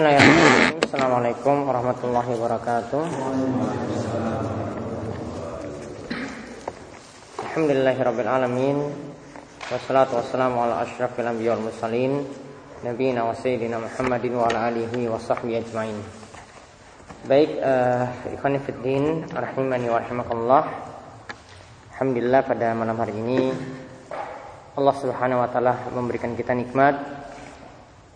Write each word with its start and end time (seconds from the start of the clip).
Bismillahirrahmanirrahim. 0.00 0.80
Assalamualaikum 0.80 1.56
warahmatullahi 1.68 2.30
wabarakatuh. 2.32 3.02
Alhamdulillahirabbil 7.44 8.30
alamin. 8.32 8.76
Wassalatu 9.68 10.16
wassalamu 10.16 10.64
ala 10.64 10.88
asyrafil 10.88 11.28
anbiya'i 11.28 11.52
wal 11.52 11.68
mursalin 11.68 12.24
nabiyina 12.80 13.28
wa 13.28 13.36
sayyidina 13.36 13.76
Muhammadin 13.76 14.40
wa 14.40 14.48
ala 14.48 14.72
alihi 14.72 15.04
wa 15.04 15.20
sahbihi 15.20 15.68
ajmain. 15.68 16.00
Baik, 17.28 17.60
uh, 17.60 18.08
ikhwan 18.32 18.56
fillah 18.56 19.04
rahimani 19.36 19.84
wa 19.92 20.00
rahimakumullah. 20.00 20.64
Alhamdulillah 21.92 22.40
pada 22.48 22.72
malam 22.72 22.96
hari 22.96 23.20
ini 23.20 23.52
Allah 24.80 24.96
Subhanahu 24.96 25.44
wa 25.44 25.48
taala 25.52 25.92
memberikan 25.92 26.32
kita 26.32 26.56
nikmat 26.56 27.19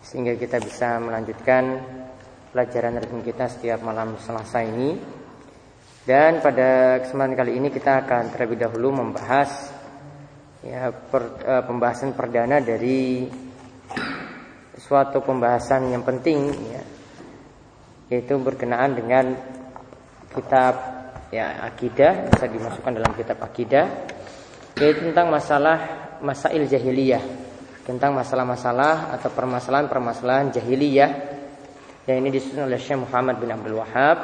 sehingga 0.05 0.37
kita 0.37 0.61
bisa 0.61 1.01
melanjutkan 1.01 1.81
pelajaran 2.53 3.01
rutin 3.01 3.25
kita 3.25 3.49
setiap 3.49 3.81
malam 3.81 4.21
Selasa 4.21 4.61
ini. 4.61 5.01
Dan 6.05 6.45
pada 6.45 7.01
kesempatan 7.01 7.33
kali 7.33 7.57
ini 7.57 7.73
kita 7.73 8.05
akan 8.05 8.29
terlebih 8.29 8.61
dahulu 8.69 8.93
membahas 8.93 9.73
ya 10.61 10.93
per, 10.93 11.41
uh, 11.41 11.63
pembahasan 11.65 12.13
perdana 12.13 12.61
dari 12.61 13.25
suatu 14.77 15.25
pembahasan 15.25 15.93
yang 15.97 16.05
penting 16.05 16.53
ya 16.73 16.83
yaitu 18.13 18.37
berkenaan 18.37 18.93
dengan 18.93 19.33
kitab 20.29 20.75
ya 21.33 21.65
akidah 21.65 22.29
bisa 22.29 22.47
dimasukkan 22.53 22.93
dalam 23.01 23.13
kitab 23.17 23.41
akidah 23.41 23.87
yaitu 24.77 25.09
tentang 25.09 25.33
masalah 25.33 25.79
masail 26.21 26.69
jahiliyah 26.69 27.44
tentang 27.85 28.17
masalah-masalah 28.17 29.13
atau 29.21 29.29
permasalahan-permasalahan 29.29 30.57
jahiliyah 30.57 31.11
yang 32.09 32.21
ini 32.25 32.33
disusun 32.33 32.65
oleh 32.65 32.81
Syekh 32.81 33.05
Muhammad 33.05 33.37
bin 33.41 33.53
Abdul 33.53 33.77
Wahab 33.81 34.19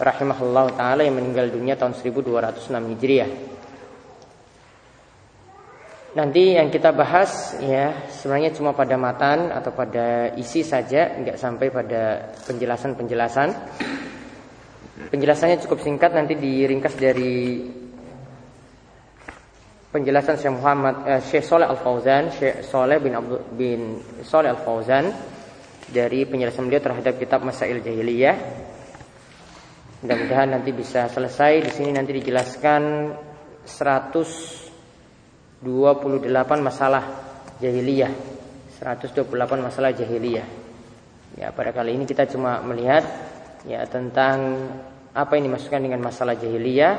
rahimahullah 0.00 0.72
taala 0.76 1.04
yang 1.04 1.20
meninggal 1.20 1.52
dunia 1.52 1.76
tahun 1.76 1.92
1206 1.92 2.72
Hijriah. 2.72 3.30
Nanti 6.10 6.58
yang 6.58 6.72
kita 6.74 6.90
bahas 6.90 7.54
ya 7.62 8.10
sebenarnya 8.10 8.50
cuma 8.56 8.74
pada 8.74 8.98
matan 8.98 9.54
atau 9.54 9.70
pada 9.70 10.34
isi 10.34 10.66
saja, 10.66 11.20
nggak 11.22 11.38
sampai 11.38 11.70
pada 11.70 12.34
penjelasan-penjelasan. 12.48 13.48
Penjelasannya 15.12 15.62
cukup 15.62 15.84
singkat 15.86 16.10
nanti 16.10 16.34
diringkas 16.34 16.98
dari 16.98 17.62
penjelasan 19.90 20.38
Syekh 20.38 20.54
Muhammad 20.54 21.02
eh, 21.06 21.20
Syekh 21.22 21.44
Soleh 21.44 21.66
Al 21.66 21.78
Fauzan, 21.78 22.30
Syekh 22.30 22.62
Soleh 22.62 22.98
bin 23.02 23.12
Abdul 23.18 23.42
bin 23.54 23.80
Soleh 24.22 24.54
Al 24.54 24.62
Fauzan 24.62 25.10
dari 25.90 26.22
penjelasan 26.22 26.70
beliau 26.70 26.82
terhadap 26.82 27.18
kitab 27.18 27.42
Masail 27.42 27.82
Jahiliyah. 27.82 28.36
Mudah-mudahan 30.00 30.56
nanti 30.56 30.72
bisa 30.72 31.12
selesai. 31.12 31.60
Di 31.60 31.70
sini 31.76 31.92
nanti 31.92 32.16
dijelaskan 32.16 33.12
128 33.68 35.60
masalah 36.64 37.04
jahiliyah. 37.60 38.08
128 38.80 39.28
masalah 39.60 39.92
jahiliyah. 39.92 40.48
Ya, 41.36 41.52
pada 41.52 41.76
kali 41.76 42.00
ini 42.00 42.08
kita 42.08 42.24
cuma 42.32 42.64
melihat 42.64 43.04
ya 43.68 43.84
tentang 43.84 44.56
apa 45.12 45.36
yang 45.36 45.52
dimasukkan 45.52 45.84
dengan 45.84 46.00
masalah 46.00 46.32
jahiliyah 46.32 46.94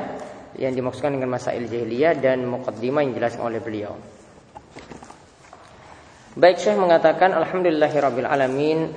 yang 0.60 0.72
dimaksudkan 0.76 1.16
dengan 1.16 1.36
masail 1.36 1.64
jahiliyah 1.64 2.18
dan 2.20 2.44
muqaddimah 2.44 3.00
yang 3.04 3.12
dijelaskan 3.16 3.44
oleh 3.44 3.60
beliau. 3.60 3.94
Baik 6.32 6.64
Syekh 6.64 6.80
mengatakan 6.80 7.36
alhamdulillahirabbil 7.36 8.24
alamin 8.24 8.88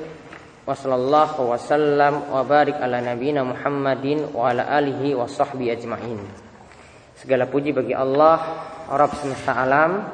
wa 0.63 0.71
sallallahu 0.71 1.51
wasallam 1.51 2.31
wa 2.31 2.41
barik 2.47 2.79
ala 2.79 3.03
nabiyina 3.03 3.43
Muhammadin 3.43 4.31
wa 4.31 4.55
ala 4.55 4.71
alihi 4.71 5.11
wa 5.19 5.27
sahbihi 5.27 5.75
ajmain. 5.75 6.19
Segala 7.19 7.51
puji 7.51 7.75
bagi 7.75 7.91
Allah, 7.91 8.39
Rabb 8.87 9.19
semesta 9.19 9.51
alam 9.51 10.07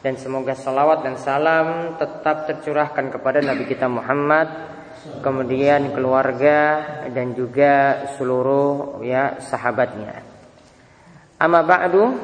dan 0.00 0.14
semoga 0.14 0.54
salawat 0.54 1.02
dan 1.02 1.18
salam 1.18 1.98
tetap 1.98 2.46
tercurahkan 2.46 3.12
kepada 3.18 3.42
Nabi 3.42 3.66
kita 3.66 3.90
Muhammad 3.90 4.48
kemudian 5.26 5.90
keluarga 5.90 6.86
dan 7.10 7.34
juga 7.34 8.06
seluruh 8.14 9.02
ya 9.02 9.42
sahabatnya. 9.42 10.29
Amma 11.40 11.64
ba'du. 11.64 12.20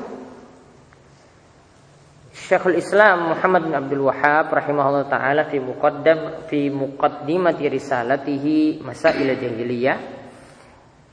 Syekhul 2.36 2.76
Islam 2.76 3.32
Muhammad 3.32 3.64
bin 3.64 3.72
Abdul 3.72 4.04
Wahab 4.04 4.52
rahimahullah 4.52 5.08
taala 5.08 5.48
fi 5.48 5.56
muqaddam 5.56 6.44
fi 6.52 6.68
muqaddimati 6.68 7.64
risalatihi 7.64 8.84
Masail 8.84 9.32
Jahiliyah. 9.40 9.98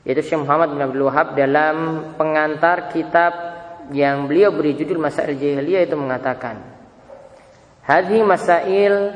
Yaitu 0.04 0.20
Syekh 0.20 0.44
Muhammad 0.44 0.76
bin 0.76 0.84
Abdul 0.84 1.08
Wahab 1.08 1.32
dalam 1.32 1.76
pengantar 2.20 2.92
kitab 2.92 3.32
yang 3.88 4.28
beliau 4.28 4.52
beri 4.52 4.76
judul 4.76 5.00
Masail 5.00 5.32
Jahiliyah 5.40 5.88
itu 5.88 5.96
mengatakan 5.96 6.74
Hadhi 7.84 8.24
masail 8.24 9.12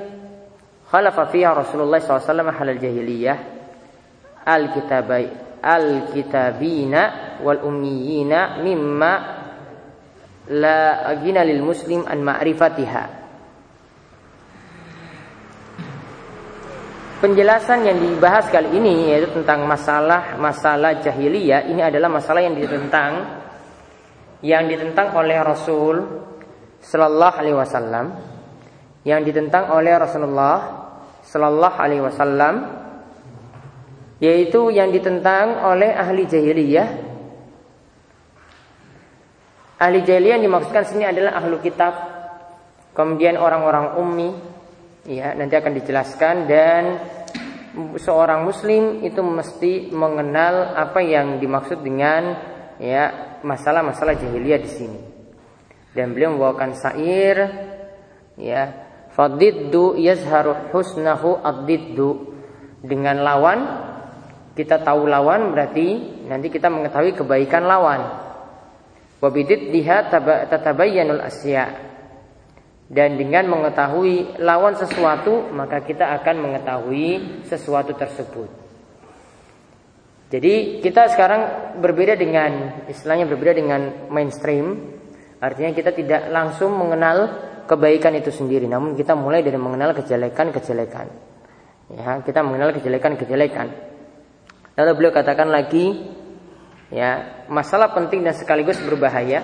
khalafa 0.93 1.33
fiha 1.33 1.57
Rasulullah 1.57 2.05
SAW 2.05 2.53
halal 2.53 2.77
jahiliyah 2.77 3.41
al-kitabai 4.45 5.48
al-kitabina 5.63 7.39
wal 7.43 7.63
ummiyina 7.63 8.63
mimma 8.63 9.13
la 10.49 11.05
agina 11.13 11.45
lil 11.45 11.61
muslim 11.61 12.09
an 12.09 12.19
ma'rifatiha. 12.25 13.05
Penjelasan 17.19 17.83
yang 17.83 17.99
dibahas 17.99 18.47
kali 18.47 18.79
ini 18.79 19.11
yaitu 19.11 19.35
tentang 19.35 19.67
masalah 19.67 20.39
masalah 20.39 21.03
jahiliyah 21.03 21.67
ini 21.67 21.83
adalah 21.83 22.07
masalah 22.07 22.47
yang 22.47 22.55
ditentang 22.55 23.43
yang 24.39 24.71
ditentang 24.71 25.19
oleh 25.19 25.35
Rasul 25.43 25.99
Sallallahu 26.79 27.37
Alaihi 27.43 27.59
Wasallam 27.59 28.07
yang 29.03 29.27
ditentang 29.27 29.75
oleh 29.75 29.99
Rasulullah 29.99 30.57
Sallallahu 31.27 31.77
Alaihi 31.83 32.03
Wasallam 32.07 32.55
yaitu 34.19 34.75
yang 34.75 34.91
ditentang 34.91 35.63
oleh 35.63 35.95
ahli 35.95 36.27
jahiliyah. 36.27 36.89
Ahli 39.79 40.03
jahiliyah 40.03 40.43
yang 40.43 40.47
dimaksudkan 40.51 40.85
sini 40.91 41.07
adalah 41.07 41.39
ahlu 41.39 41.63
kitab, 41.63 41.95
kemudian 42.99 43.39
orang-orang 43.39 43.95
ummi, 43.95 44.31
ya 45.07 45.39
nanti 45.39 45.55
akan 45.55 45.73
dijelaskan 45.79 46.35
dan 46.51 46.83
seorang 47.95 48.43
muslim 48.43 49.07
itu 49.07 49.23
mesti 49.23 49.95
mengenal 49.95 50.75
apa 50.75 50.99
yang 50.99 51.39
dimaksud 51.39 51.79
dengan 51.79 52.35
ya 52.83 53.39
masalah-masalah 53.47 54.19
jahiliyah 54.19 54.61
di 54.61 54.71
sini. 54.71 55.01
Dan 55.95 56.11
beliau 56.11 56.35
membawakan 56.35 56.75
syair 56.75 57.39
ya 58.35 58.87
fadiddu 59.15 59.95
yazharu 59.95 60.75
husnahu 60.75 61.39
adiddu 61.39 62.35
dengan 62.83 63.23
lawan 63.23 63.88
kita 64.59 64.83
tahu 64.83 65.07
lawan 65.07 65.55
berarti 65.55 66.19
nanti 66.27 66.51
kita 66.51 66.67
mengetahui 66.67 67.15
kebaikan 67.15 67.63
lawan. 67.63 68.27
Wabidit 69.23 69.71
diha 69.71 70.11
tatabayyanul 70.51 71.23
asya. 71.23 71.87
Dan 72.91 73.15
dengan 73.15 73.47
mengetahui 73.47 74.43
lawan 74.43 74.75
sesuatu 74.75 75.47
maka 75.55 75.87
kita 75.87 76.11
akan 76.19 76.43
mengetahui 76.43 77.07
sesuatu 77.47 77.95
tersebut. 77.95 78.51
Jadi 80.29 80.83
kita 80.83 81.07
sekarang 81.15 81.43
berbeda 81.79 82.19
dengan 82.19 82.83
istilahnya 82.91 83.31
berbeda 83.31 83.55
dengan 83.55 84.11
mainstream. 84.11 84.99
Artinya 85.39 85.71
kita 85.71 85.95
tidak 85.95 86.35
langsung 86.35 86.75
mengenal 86.75 87.47
kebaikan 87.71 88.11
itu 88.19 88.35
sendiri, 88.35 88.67
namun 88.67 88.99
kita 88.99 89.15
mulai 89.15 89.47
dari 89.47 89.55
mengenal 89.55 89.95
kejelekan-kejelekan. 89.95 91.07
Ya, 91.95 92.21
kita 92.27 92.43
mengenal 92.43 92.75
kejelekan-kejelekan. 92.75 93.89
Lalu 94.79 94.91
beliau 94.95 95.11
katakan 95.11 95.51
lagi, 95.51 95.91
ya 96.95 97.43
masalah 97.51 97.91
penting 97.91 98.23
dan 98.23 98.31
sekaligus 98.39 98.79
berbahaya 98.79 99.43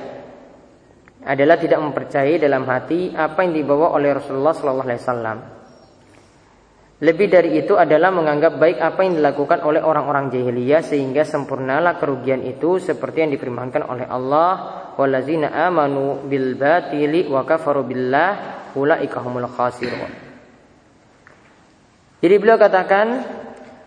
adalah 1.26 1.58
tidak 1.58 1.82
mempercayai 1.82 2.38
dalam 2.38 2.62
hati 2.70 3.10
apa 3.10 3.42
yang 3.42 3.58
dibawa 3.58 3.90
oleh 3.98 4.14
Rasulullah 4.14 4.54
Wasallam. 4.54 5.38
Lebih 7.02 7.26
dari 7.26 7.58
itu 7.58 7.74
adalah 7.74 8.14
menganggap 8.14 8.54
baik 8.62 8.78
apa 8.78 9.02
yang 9.02 9.18
dilakukan 9.18 9.66
oleh 9.66 9.82
orang-orang 9.82 10.30
jahiliyah 10.30 10.86
sehingga 10.86 11.26
sempurnalah 11.26 11.98
kerugian 11.98 12.46
itu 12.46 12.78
seperti 12.78 13.26
yang 13.26 13.34
difirmankan 13.34 13.82
oleh 13.82 14.06
Allah 14.06 14.50
walazina 14.94 15.50
amanu 15.66 16.22
bil 16.30 16.54
batili 16.54 17.26
wa 17.26 17.42
kafaru 17.42 17.82
billah 17.82 18.30
ulaika 18.78 19.18
humul. 19.18 19.42
Jadi 22.22 22.34
beliau 22.40 22.56
katakan 22.56 23.06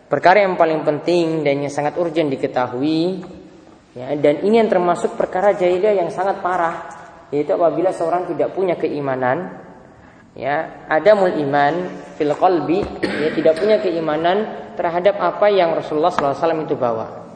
Perkara 0.07 0.43
yang 0.43 0.55
paling 0.55 0.87
penting 0.87 1.43
dan 1.43 1.59
yang 1.67 1.73
sangat 1.73 1.99
urgent 1.99 2.31
diketahui 2.31 3.19
ya, 3.91 4.15
dan 4.15 4.39
ini 4.39 4.63
yang 4.63 4.71
termasuk 4.71 5.19
perkara 5.19 5.51
jahiliyah 5.51 5.99
yang 5.99 6.09
sangat 6.11 6.39
parah 6.39 6.87
yaitu 7.27 7.51
apabila 7.51 7.91
seorang 7.91 8.23
tidak 8.31 8.55
punya 8.55 8.79
keimanan 8.79 9.51
ya 10.31 10.87
ada 10.87 11.11
mul 11.11 11.35
iman 11.35 11.91
fil 12.15 12.31
qalbi 12.39 12.87
ya 13.03 13.35
tidak 13.35 13.59
punya 13.59 13.83
keimanan 13.83 14.71
terhadap 14.79 15.19
apa 15.19 15.51
yang 15.51 15.73
Rasulullah 15.73 16.13
SAW 16.13 16.63
itu 16.63 16.77
bawa. 16.77 17.27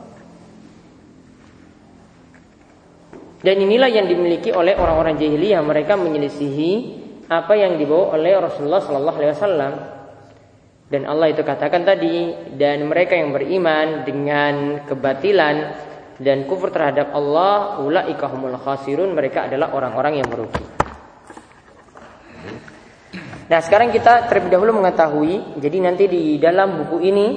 Dan 3.42 3.58
inilah 3.58 3.90
yang 3.90 4.06
dimiliki 4.06 4.54
oleh 4.54 4.78
orang-orang 4.78 5.18
jahiliyah 5.18 5.66
mereka 5.66 5.98
menyelisihi 5.98 7.02
apa 7.26 7.58
yang 7.58 7.82
dibawa 7.82 8.14
oleh 8.14 8.38
Rasulullah 8.38 8.86
Wasallam. 8.86 10.01
Dan 10.92 11.08
Allah 11.08 11.32
itu 11.32 11.40
katakan 11.40 11.88
tadi 11.88 12.36
dan 12.60 12.84
mereka 12.84 13.16
yang 13.16 13.32
beriman 13.32 14.04
dengan 14.04 14.84
kebatilan 14.84 15.88
dan 16.20 16.44
kufur 16.44 16.68
terhadap 16.68 17.16
Allah 17.16 17.80
ulaika 17.80 18.28
khasirun 18.28 19.16
mereka 19.16 19.48
adalah 19.48 19.72
orang-orang 19.72 20.20
yang 20.20 20.28
merugi. 20.28 20.60
Nah 23.48 23.60
sekarang 23.64 23.96
kita 23.96 24.32
terlebih 24.32 24.48
dahulu 24.48 24.80
mengetahui 24.80 25.60
Jadi 25.60 25.78
nanti 25.84 26.08
di 26.08 26.40
dalam 26.40 26.84
buku 26.84 26.98
ini 27.04 27.28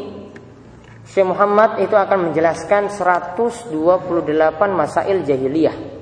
Syekh 1.06 1.26
Muhammad 1.26 1.78
itu 1.78 1.94
akan 1.94 2.30
menjelaskan 2.30 2.90
128 2.90 3.70
masail 4.74 5.22
jahiliyah 5.22 5.93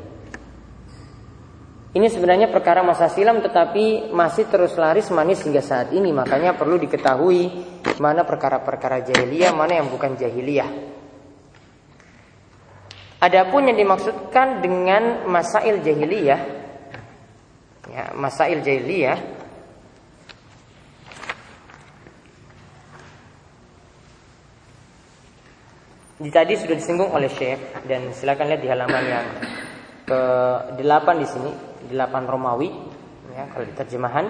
Ini 1.92 2.08
sebenarnya 2.08 2.48
perkara 2.48 2.80
masa 2.80 3.12
silam 3.12 3.44
tetapi 3.44 4.08
masih 4.16 4.48
terus 4.48 4.80
laris 4.80 5.12
manis 5.12 5.44
hingga 5.44 5.60
saat 5.60 5.92
ini. 5.92 6.08
Makanya 6.08 6.56
perlu 6.56 6.80
diketahui 6.80 7.52
mana 8.00 8.24
perkara-perkara 8.24 9.04
jahiliyah, 9.04 9.52
mana 9.52 9.76
yang 9.76 9.92
bukan 9.92 10.16
jahiliyah. 10.16 10.72
Adapun 13.22 13.68
yang 13.68 13.76
dimaksudkan 13.76 14.64
dengan 14.64 15.28
masail 15.28 15.78
jahiliyah 15.84 16.40
ya, 17.86 18.04
Masail 18.18 18.58
jahiliyah 18.64 19.42
Di 26.22 26.30
tadi 26.30 26.54
sudah 26.54 26.78
disinggung 26.78 27.10
oleh 27.10 27.26
Syekh 27.26 27.82
dan 27.90 28.14
silakan 28.14 28.54
lihat 28.54 28.62
di 28.62 28.70
halaman 28.70 29.04
yang 29.10 29.26
ke 30.06 30.20
8 30.78 31.18
di 31.18 31.26
sini, 31.26 31.50
8 31.92 32.26
Romawi 32.26 32.68
ya 33.32 33.48
kalau 33.52 33.64
di 33.68 33.74
terjemahan. 33.76 34.26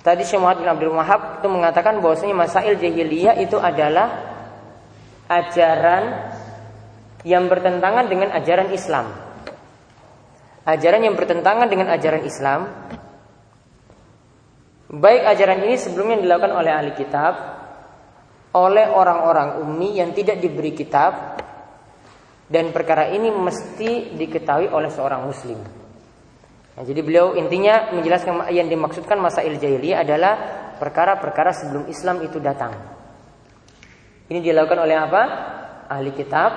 Tadi 0.00 0.22
Syekh 0.22 0.38
Muhammad 0.38 0.62
bin 0.62 0.70
Abdul 0.70 0.94
Wahab 0.94 1.42
itu 1.42 1.48
mengatakan 1.50 1.98
bahwasanya 1.98 2.36
masail 2.38 2.78
jahiliyah 2.78 3.42
itu 3.42 3.58
adalah 3.58 4.38
ajaran 5.26 6.30
yang 7.26 7.50
bertentangan 7.50 8.06
dengan 8.06 8.30
ajaran 8.30 8.70
Islam. 8.70 9.10
Ajaran 10.62 11.02
yang 11.02 11.14
bertentangan 11.18 11.66
dengan 11.66 11.90
ajaran 11.90 12.22
Islam. 12.22 12.60
Baik 14.86 15.22
ajaran 15.26 15.66
ini 15.66 15.74
sebelumnya 15.74 16.22
dilakukan 16.22 16.54
oleh 16.54 16.70
ahli 16.70 16.94
kitab 16.94 17.34
oleh 18.54 18.86
orang-orang 18.88 19.60
ummi 19.60 19.98
yang 19.98 20.14
tidak 20.16 20.40
diberi 20.40 20.72
kitab 20.72 21.36
dan 22.46 22.70
perkara 22.70 23.10
ini 23.10 23.30
mesti 23.30 24.14
diketahui 24.14 24.70
oleh 24.70 24.90
seorang 24.90 25.26
muslim. 25.26 25.58
Nah, 26.76 26.84
jadi 26.84 27.00
beliau 27.00 27.32
intinya 27.34 27.90
menjelaskan 27.96 28.52
yang 28.52 28.68
dimaksudkan 28.68 29.16
masa 29.16 29.42
jahiliyah 29.42 30.04
adalah 30.04 30.34
perkara-perkara 30.76 31.50
sebelum 31.56 31.88
Islam 31.88 32.20
itu 32.22 32.36
datang. 32.36 32.76
Ini 34.28 34.38
dilakukan 34.44 34.84
oleh 34.84 34.96
apa? 34.98 35.22
Ahli 35.88 36.12
kitab 36.12 36.50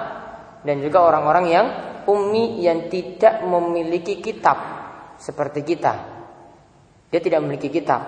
dan 0.65 0.83
juga 0.83 1.05
orang-orang 1.05 1.45
yang 1.47 1.65
ummi 2.09 2.59
yang 2.65 2.91
tidak 2.91 3.45
memiliki 3.45 4.19
kitab 4.19 4.57
seperti 5.21 5.63
kita. 5.63 5.93
Dia 7.09 7.21
tidak 7.23 7.39
memiliki 7.41 7.69
kitab. 7.71 8.01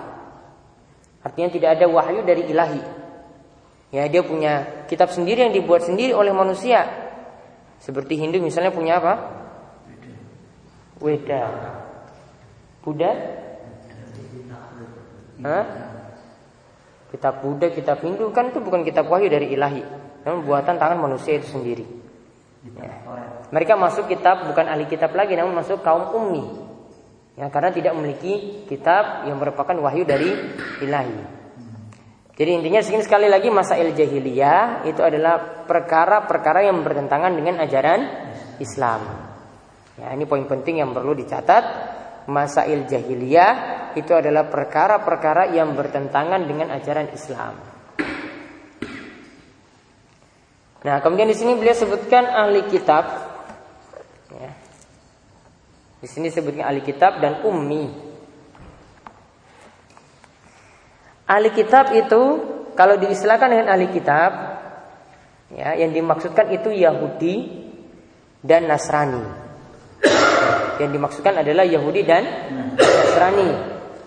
Artinya 1.22 1.48
tidak 1.48 1.78
ada 1.78 1.86
wahyu 1.86 2.26
dari 2.26 2.50
ilahi. 2.50 2.82
Ya, 3.94 4.08
dia 4.08 4.24
punya 4.24 4.84
kitab 4.88 5.12
sendiri 5.14 5.46
yang 5.46 5.54
dibuat 5.54 5.86
sendiri 5.86 6.12
oleh 6.12 6.34
manusia. 6.34 7.01
Seperti 7.82 8.14
Hindu 8.14 8.38
misalnya 8.38 8.70
punya 8.70 9.02
apa? 9.02 9.14
Weda. 11.02 11.42
Buddha? 12.86 13.10
Hah? 15.42 15.64
Kitab 17.10 17.42
Buddha, 17.42 17.74
kitab 17.74 17.98
Hindu 18.06 18.30
kan 18.30 18.54
itu 18.54 18.62
bukan 18.62 18.86
kitab 18.86 19.10
wahyu 19.10 19.26
dari 19.28 19.52
ilahi, 19.52 19.82
namun 20.24 20.46
buatan 20.46 20.78
tangan 20.78 20.96
manusia 20.96 21.36
itu 21.36 21.50
sendiri. 21.50 21.84
Ya. 22.78 23.02
Mereka 23.50 23.74
masuk 23.74 24.06
kitab 24.06 24.46
bukan 24.46 24.64
ahli 24.70 24.86
kitab 24.86 25.12
lagi, 25.12 25.34
namun 25.34 25.52
masuk 25.58 25.82
kaum 25.82 26.14
ummi. 26.14 26.44
Ya, 27.36 27.50
karena 27.50 27.74
tidak 27.74 27.98
memiliki 27.98 28.64
kitab 28.70 29.26
yang 29.26 29.42
merupakan 29.42 29.74
wahyu 29.82 30.06
dari 30.06 30.30
ilahi. 30.80 31.41
Jadi 32.32 32.50
intinya 32.56 32.80
segini 32.80 33.04
sekali 33.04 33.28
lagi 33.28 33.52
masail 33.52 33.92
jahiliyah 33.92 34.88
itu 34.88 35.04
adalah 35.04 35.68
perkara-perkara 35.68 36.64
yang 36.64 36.80
bertentangan 36.80 37.32
dengan 37.36 37.60
ajaran 37.60 38.00
Islam. 38.56 39.04
Ya, 40.00 40.16
ini 40.16 40.24
poin 40.24 40.48
penting 40.48 40.80
yang 40.80 40.96
perlu 40.96 41.12
dicatat. 41.12 41.92
Masail 42.22 42.88
jahiliyah 42.88 43.52
itu 43.98 44.14
adalah 44.16 44.48
perkara-perkara 44.48 45.52
yang 45.52 45.76
bertentangan 45.76 46.40
dengan 46.48 46.72
ajaran 46.72 47.12
Islam. 47.12 47.58
Nah, 50.82 50.98
kemudian 50.98 51.30
di 51.30 51.36
sini 51.38 51.54
beliau 51.54 51.76
sebutkan 51.76 52.26
ahli 52.26 52.66
kitab. 52.66 53.04
Ya. 54.34 54.50
Di 56.02 56.08
sini 56.10 56.32
sebutkan 56.32 56.66
ahli 56.66 56.82
kitab 56.82 57.22
dan 57.22 57.46
ummi. 57.46 58.11
Ahli 61.26 61.50
kitab 61.54 61.94
itu 61.94 62.22
kalau 62.74 62.98
diistilahkan 62.98 63.48
dengan 63.52 63.68
ahli 63.70 63.86
kitab 63.92 64.32
ya 65.52 65.76
yang 65.76 65.92
dimaksudkan 65.92 66.50
itu 66.50 66.72
Yahudi 66.72 67.36
dan 68.42 68.66
Nasrani. 68.66 69.22
Yang 70.82 70.90
dimaksudkan 70.98 71.34
adalah 71.38 71.62
Yahudi 71.62 72.02
dan 72.02 72.24
Nasrani. 72.76 73.50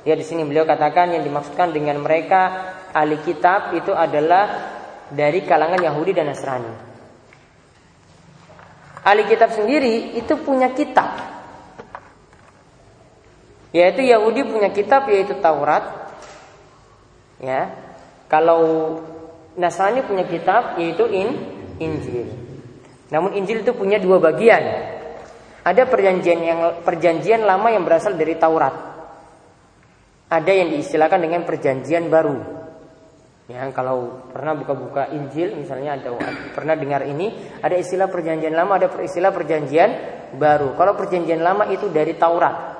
Ya 0.06 0.14
di 0.14 0.26
sini 0.28 0.44
beliau 0.46 0.68
katakan 0.68 1.16
yang 1.16 1.24
dimaksudkan 1.24 1.72
dengan 1.72 1.98
mereka 2.04 2.74
ahli 2.92 3.18
kitab 3.24 3.74
itu 3.74 3.96
adalah 3.96 4.76
dari 5.10 5.46
kalangan 5.48 5.82
Yahudi 5.82 6.12
dan 6.12 6.30
Nasrani. 6.30 6.74
Ahli 9.06 9.24
kitab 9.30 9.54
sendiri 9.54 10.18
itu 10.18 10.34
punya 10.42 10.74
kitab. 10.74 11.14
Yaitu 13.70 14.08
Yahudi 14.08 14.42
punya 14.48 14.72
kitab 14.74 15.06
yaitu 15.12 15.38
Taurat, 15.38 16.05
Ya. 17.40 17.74
Kalau 18.26 18.96
Nasrani 19.56 20.04
punya 20.04 20.28
kitab 20.28 20.76
yaitu 20.80 21.08
in 21.08 21.30
Injil. 21.80 22.28
Namun 23.12 23.36
Injil 23.38 23.64
itu 23.64 23.72
punya 23.72 24.02
dua 24.02 24.20
bagian. 24.20 24.64
Ada 25.66 25.90
perjanjian 25.90 26.40
yang 26.46 26.60
perjanjian 26.86 27.42
lama 27.42 27.74
yang 27.74 27.88
berasal 27.88 28.14
dari 28.14 28.38
Taurat. 28.38 28.76
Ada 30.30 30.52
yang 30.52 30.74
diistilahkan 30.74 31.22
dengan 31.22 31.46
perjanjian 31.46 32.10
baru. 32.10 32.38
Ya, 33.46 33.62
kalau 33.78 34.26
pernah 34.34 34.58
buka-buka 34.58 35.14
Injil 35.14 35.54
misalnya 35.54 36.02
ada 36.02 36.18
pernah 36.58 36.74
dengar 36.74 37.06
ini, 37.06 37.30
ada 37.62 37.78
istilah 37.78 38.10
perjanjian 38.10 38.58
lama, 38.58 38.82
ada 38.82 38.90
istilah 39.06 39.30
perjanjian 39.30 39.90
baru. 40.34 40.74
Kalau 40.74 40.98
perjanjian 40.98 41.46
lama 41.46 41.70
itu 41.70 41.86
dari 41.94 42.18
Taurat. 42.18 42.74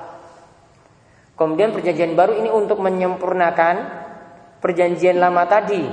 Kemudian 1.38 1.70
perjanjian 1.70 2.18
baru 2.18 2.34
ini 2.34 2.50
untuk 2.50 2.82
menyempurnakan 2.82 4.05
perjanjian 4.66 5.22
lama 5.22 5.46
tadi. 5.46 5.86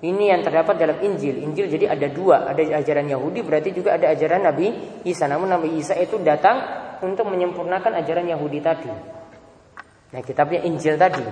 Ini 0.00 0.34
yang 0.34 0.42
terdapat 0.42 0.74
dalam 0.80 0.98
Injil. 0.98 1.38
Injil 1.46 1.70
jadi 1.70 1.94
ada 1.94 2.10
dua, 2.10 2.50
ada 2.50 2.58
ajaran 2.58 3.06
Yahudi 3.06 3.46
berarti 3.46 3.70
juga 3.70 3.94
ada 3.94 4.10
ajaran 4.10 4.42
Nabi 4.42 4.72
Isa. 5.06 5.30
Namun 5.30 5.46
Nabi 5.46 5.78
Isa 5.78 5.94
itu 5.94 6.18
datang 6.18 6.58
untuk 7.06 7.30
menyempurnakan 7.30 8.02
ajaran 8.02 8.26
Yahudi 8.26 8.58
tadi. 8.58 8.90
Nah, 10.10 10.20
kitabnya 10.26 10.66
Injil 10.66 10.98
tadi. 10.98 11.22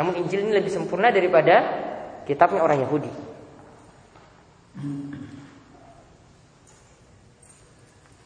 Namun 0.00 0.24
Injil 0.24 0.48
ini 0.48 0.56
lebih 0.56 0.72
sempurna 0.72 1.12
daripada 1.12 1.66
kitabnya 2.24 2.62
orang 2.64 2.80
Yahudi. 2.86 3.12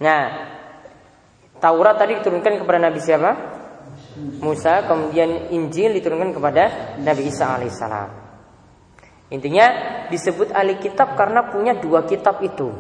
Nah, 0.01 0.23
Taurat 1.61 1.97
tadi 2.01 2.17
diturunkan 2.17 2.65
kepada 2.65 2.81
Nabi 2.81 3.01
siapa? 3.05 3.60
Musa, 4.19 4.91
kemudian 4.91 5.55
Injil 5.55 5.95
diturunkan 5.95 6.35
kepada 6.35 6.97
Nabi 6.99 7.31
Isa 7.31 7.55
alaihissalam. 7.55 8.11
Intinya 9.31 9.67
disebut 10.11 10.51
ahli 10.51 10.83
kitab 10.83 11.15
karena 11.15 11.47
punya 11.47 11.79
dua 11.79 12.03
kitab 12.03 12.43
itu. 12.43 12.75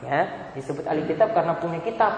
Ya, 0.00 0.50
disebut 0.56 0.88
ahli 0.88 1.04
kitab 1.04 1.36
karena 1.36 1.60
punya 1.60 1.84
kitab. 1.84 2.12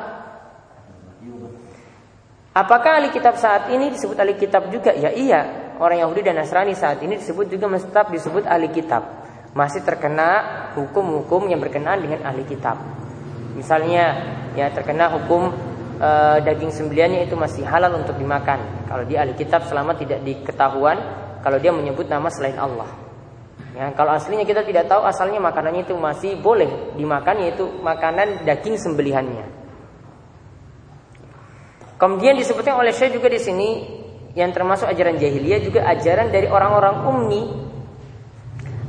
Apakah 2.54 3.02
ahli 3.02 3.10
kitab 3.10 3.34
saat 3.34 3.74
ini 3.74 3.90
disebut 3.90 4.14
ahli 4.14 4.38
kitab 4.38 4.70
juga? 4.70 4.94
Ya 4.94 5.10
iya, 5.10 5.74
orang 5.82 6.06
Yahudi 6.06 6.22
dan 6.22 6.38
Nasrani 6.38 6.78
saat 6.78 7.02
ini 7.02 7.18
disebut 7.18 7.50
juga 7.50 7.66
tetap 7.74 8.14
disebut 8.14 8.46
ahli 8.46 8.70
kitab. 8.70 9.26
Masih 9.58 9.82
terkena 9.82 10.70
hukum-hukum 10.78 11.50
yang 11.50 11.58
berkenaan 11.58 11.98
dengan 11.98 12.22
ahli 12.30 12.46
kitab. 12.46 12.78
Misalnya 13.58 14.34
ya 14.54 14.70
terkena 14.70 15.10
hukum 15.10 15.73
e, 15.98 16.10
daging 16.42 16.72
sembeliannya 16.72 17.26
itu 17.26 17.34
masih 17.38 17.62
halal 17.66 17.94
untuk 17.98 18.18
dimakan. 18.18 18.86
Kalau 18.88 19.04
di 19.06 19.14
ahli 19.18 19.34
kitab 19.34 19.66
selama 19.66 19.94
tidak 19.94 20.22
diketahuan 20.22 20.98
kalau 21.44 21.60
dia 21.60 21.70
menyebut 21.70 22.08
nama 22.08 22.32
selain 22.32 22.56
Allah. 22.56 22.88
Ya, 23.74 23.90
kalau 23.92 24.14
aslinya 24.14 24.46
kita 24.46 24.62
tidak 24.62 24.86
tahu 24.86 25.02
asalnya 25.02 25.42
makanannya 25.42 25.82
itu 25.82 25.98
masih 25.98 26.38
boleh 26.38 26.94
dimakan 26.94 27.42
yaitu 27.42 27.66
makanan 27.82 28.46
daging 28.46 28.78
sembelihannya. 28.78 29.50
Kemudian 31.98 32.38
disebutkan 32.38 32.78
oleh 32.78 32.94
saya 32.94 33.10
juga 33.10 33.26
di 33.26 33.42
sini 33.42 33.70
yang 34.38 34.54
termasuk 34.54 34.86
ajaran 34.86 35.18
jahiliyah 35.18 35.60
juga 35.62 35.86
ajaran 35.90 36.30
dari 36.30 36.46
orang-orang 36.46 36.96
ummi. 37.02 37.42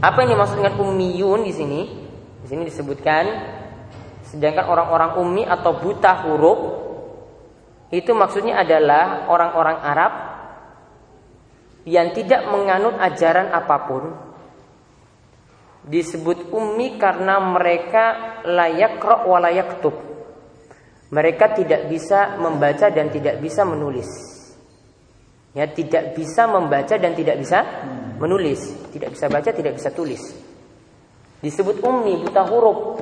Apa 0.05 0.21
yang 0.21 0.37
dimaksud 0.37 0.61
dengan 0.61 0.77
ummiyun 0.77 1.41
di 1.41 1.53
sini? 1.53 1.81
Di 2.45 2.47
sini 2.53 2.61
disebutkan 2.69 3.23
sedangkan 4.29 4.69
orang-orang 4.69 5.17
ummi 5.17 5.43
atau 5.49 5.81
buta 5.81 6.29
huruf 6.29 6.84
itu 7.95 8.11
maksudnya 8.11 8.59
adalah 8.59 9.31
orang-orang 9.31 9.77
Arab 9.79 10.13
yang 11.87 12.11
tidak 12.11 12.43
menganut 12.51 12.99
ajaran 12.99 13.55
apa 13.55 13.77
pun 13.87 14.03
disebut 15.85 16.51
ummi 16.51 16.97
karena 16.99 17.39
mereka 17.39 18.05
layak 18.43 18.99
rok 18.99 19.23
walayak 19.29 19.79
tub. 19.79 19.95
Mereka 21.13 21.55
tidak 21.55 21.87
bisa 21.87 22.35
membaca 22.41 22.89
dan 22.89 23.13
tidak 23.13 23.39
bisa 23.39 23.63
menulis. 23.63 24.09
Ya, 25.55 25.71
tidak 25.71 26.19
bisa 26.19 26.51
membaca 26.51 26.99
dan 26.99 27.15
tidak 27.15 27.39
bisa 27.39 27.63
menulis, 28.19 28.59
tidak 28.91 29.15
bisa 29.15 29.31
baca, 29.31 29.49
tidak 29.55 29.79
bisa 29.79 29.87
tulis. 29.95 30.19
Disebut 31.39 31.79
ummi, 31.79 32.19
buta 32.27 32.43
huruf. 32.43 32.99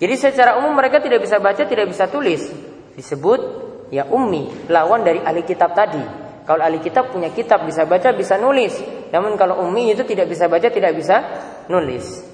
Jadi 0.00 0.14
secara 0.16 0.56
umum 0.56 0.72
mereka 0.72 0.96
tidak 1.04 1.20
bisa 1.20 1.36
baca, 1.36 1.60
tidak 1.68 1.92
bisa 1.92 2.08
tulis. 2.08 2.48
Disebut 2.96 3.40
ya 3.92 4.08
ummi, 4.08 4.66
lawan 4.72 5.04
dari 5.04 5.20
ahli 5.20 5.44
kitab 5.44 5.76
tadi. 5.76 6.00
Kalau 6.48 6.64
ahli 6.64 6.80
kitab 6.80 7.12
punya 7.12 7.28
kitab 7.28 7.68
bisa 7.68 7.84
baca, 7.84 8.16
bisa 8.16 8.40
nulis. 8.40 8.80
Namun 9.12 9.36
kalau 9.36 9.60
ummi 9.60 9.92
itu 9.92 10.00
tidak 10.08 10.32
bisa 10.32 10.48
baca, 10.48 10.72
tidak 10.72 10.96
bisa 10.96 11.16
nulis. 11.68 12.32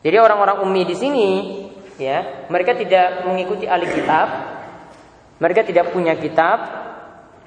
Jadi 0.00 0.16
orang-orang 0.16 0.64
ummi 0.64 0.82
di 0.88 0.96
sini 0.96 1.28
ya, 2.00 2.48
mereka 2.50 2.74
tidak 2.74 3.22
mengikuti 3.22 3.70
ahli 3.70 3.86
kitab. 3.86 4.28
Mereka 5.38 5.62
tidak 5.62 5.94
punya 5.94 6.18
kitab. 6.18 6.79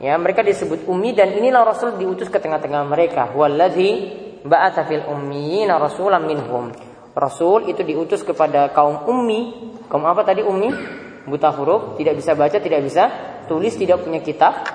Ya, 0.04 0.20
mereka 0.20 0.44
disebut 0.44 0.84
ummi 0.84 1.16
dan 1.16 1.32
inilah 1.32 1.64
Rasul 1.64 1.96
diutus 1.96 2.28
ke 2.28 2.36
tengah-tengah 2.36 2.84
mereka. 2.84 3.32
Wallazi 3.32 4.12
ba'atsa 4.44 4.84
fil 4.84 5.08
ummiyina 5.08 5.80
rasulan 5.80 6.28
minhum. 6.28 6.76
Rasul 7.16 7.72
itu 7.72 7.88
diutus 7.88 8.20
kepada 8.20 8.68
kaum 8.76 9.08
ummi. 9.08 9.72
Kaum 9.88 10.04
apa 10.04 10.28
tadi 10.28 10.44
ummi? 10.44 10.76
Buta 11.24 11.56
huruf, 11.56 11.96
tidak 11.96 12.20
bisa 12.20 12.36
baca, 12.36 12.60
tidak 12.60 12.84
bisa 12.84 13.04
tulis, 13.48 13.80
tidak 13.80 14.04
punya 14.04 14.20
kitab. 14.20 14.68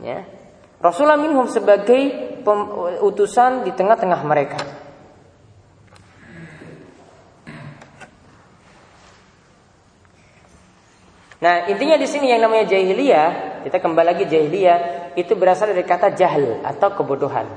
Ya. 0.00 0.24
Rasulullah 0.80 1.20
minhum 1.20 1.44
sebagai 1.44 2.40
utusan 3.04 3.68
di 3.68 3.72
tengah-tengah 3.76 4.20
mereka. 4.24 4.60
Nah, 11.44 11.68
intinya 11.68 12.00
di 12.00 12.08
sini 12.08 12.32
yang 12.32 12.40
namanya 12.40 12.72
jahiliyah, 12.72 13.53
kita 13.64 13.80
kembali 13.80 14.06
lagi 14.12 14.24
jahiliyah, 14.28 14.78
itu 15.16 15.32
berasal 15.32 15.72
dari 15.72 15.82
kata 15.88 16.12
jahil 16.12 16.60
atau 16.60 16.92
kebodohan. 16.92 17.48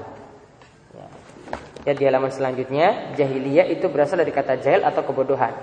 Ya 1.88 1.96
di 1.96 2.04
halaman 2.04 2.28
selanjutnya 2.36 3.16
jahiliyah 3.16 3.72
itu 3.72 3.88
berasal 3.88 4.20
dari 4.20 4.36
kata 4.36 4.60
jahil 4.60 4.84
atau 4.84 5.08
kebodohan. 5.08 5.56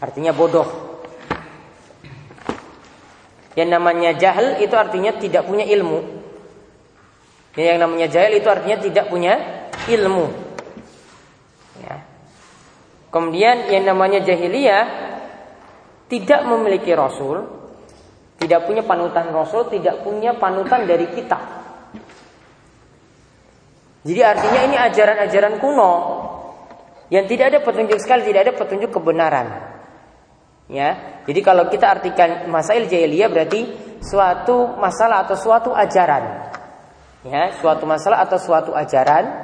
Artinya 0.00 0.32
bodoh. 0.32 0.64
Yang 3.52 3.68
namanya 3.68 4.16
jahil 4.16 4.56
itu 4.64 4.72
artinya 4.72 5.12
tidak 5.20 5.44
punya 5.44 5.68
ilmu. 5.68 6.00
Yang 7.60 7.76
namanya 7.76 8.06
jahil 8.08 8.40
itu 8.40 8.48
artinya 8.48 8.78
tidak 8.80 9.04
punya 9.12 9.34
ilmu. 9.84 10.32
Ya. 11.84 12.08
Kemudian 13.12 13.68
yang 13.68 13.84
namanya 13.84 14.24
jahiliyah 14.24 14.84
tidak 16.08 16.40
memiliki 16.48 16.96
rasul, 16.96 17.57
tidak 18.38 18.70
punya 18.70 18.86
panutan 18.86 19.34
rasul, 19.34 19.66
tidak 19.66 20.06
punya 20.06 20.38
panutan 20.38 20.86
dari 20.86 21.10
kitab. 21.10 21.42
Jadi 24.06 24.20
artinya 24.22 24.60
ini 24.62 24.76
ajaran-ajaran 24.78 25.58
kuno 25.58 25.92
yang 27.10 27.26
tidak 27.26 27.50
ada 27.50 27.58
petunjuk 27.66 27.98
sekali, 27.98 28.30
tidak 28.30 28.48
ada 28.48 28.54
petunjuk 28.54 28.94
kebenaran. 28.94 29.46
Ya, 30.68 31.20
jadi 31.26 31.40
kalau 31.40 31.66
kita 31.66 31.98
artikan 31.98 32.46
masail 32.52 32.86
jahiliyah 32.86 33.32
berarti 33.32 33.60
suatu 34.04 34.78
masalah 34.78 35.26
atau 35.26 35.34
suatu 35.34 35.70
ajaran. 35.74 36.54
Ya, 37.26 37.50
suatu 37.58 37.84
masalah 37.88 38.22
atau 38.22 38.38
suatu 38.38 38.70
ajaran 38.76 39.42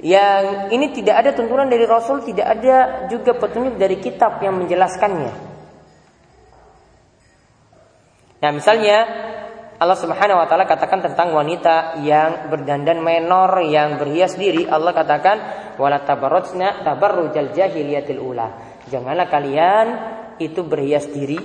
yang 0.00 0.72
ini 0.72 0.96
tidak 0.96 1.22
ada 1.22 1.30
tuntunan 1.36 1.68
dari 1.68 1.84
Rasul, 1.84 2.24
tidak 2.24 2.58
ada 2.58 3.06
juga 3.12 3.36
petunjuk 3.36 3.76
dari 3.76 4.00
kitab 4.00 4.40
yang 4.40 4.56
menjelaskannya. 4.56 5.49
Nah, 8.40 8.50
misalnya 8.56 8.98
Allah 9.80 9.96
Subhanahu 9.96 10.40
wa 10.40 10.46
taala 10.48 10.68
katakan 10.68 11.00
tentang 11.00 11.32
wanita 11.32 12.00
yang 12.04 12.52
berdandan 12.52 13.00
menor 13.00 13.64
yang 13.64 13.96
berhias 13.96 14.36
diri, 14.36 14.68
Allah 14.68 14.92
katakan 14.92 15.36
wala 15.80 16.04
tabarrujna 16.04 16.84
tabarrujal 16.84 17.56
jahiliyatil 17.56 18.20
ula. 18.20 18.76
Janganlah 18.88 19.28
kalian 19.32 19.86
itu 20.36 20.60
berhias 20.64 21.08
diri 21.08 21.40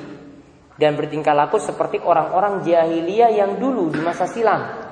dan 0.75 0.99
bertingkah 0.99 1.31
laku 1.31 1.59
seperti 1.59 2.03
orang-orang 2.03 2.59
jahiliyah 2.63 3.31
yang 3.31 3.55
dulu 3.55 3.91
di 3.91 4.03
masa 4.03 4.27
silam. 4.27 4.83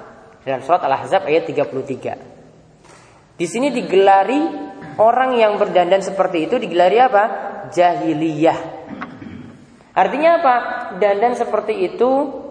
Dalam 0.44 0.64
surat 0.64 0.84
Al-Ahzab 0.84 1.28
ayat 1.28 1.44
33. 1.48 3.36
Di 3.40 3.48
sini 3.48 3.72
digelari 3.72 4.40
orang 5.00 5.36
yang 5.36 5.56
berdandan 5.60 6.04
seperti 6.04 6.48
itu 6.48 6.56
digelari 6.60 7.00
apa? 7.00 7.24
Jahiliyah. 7.72 8.83
Artinya 9.94 10.42
apa? 10.42 10.56
Dandan 10.98 11.38
seperti 11.38 11.86
itu 11.86 12.44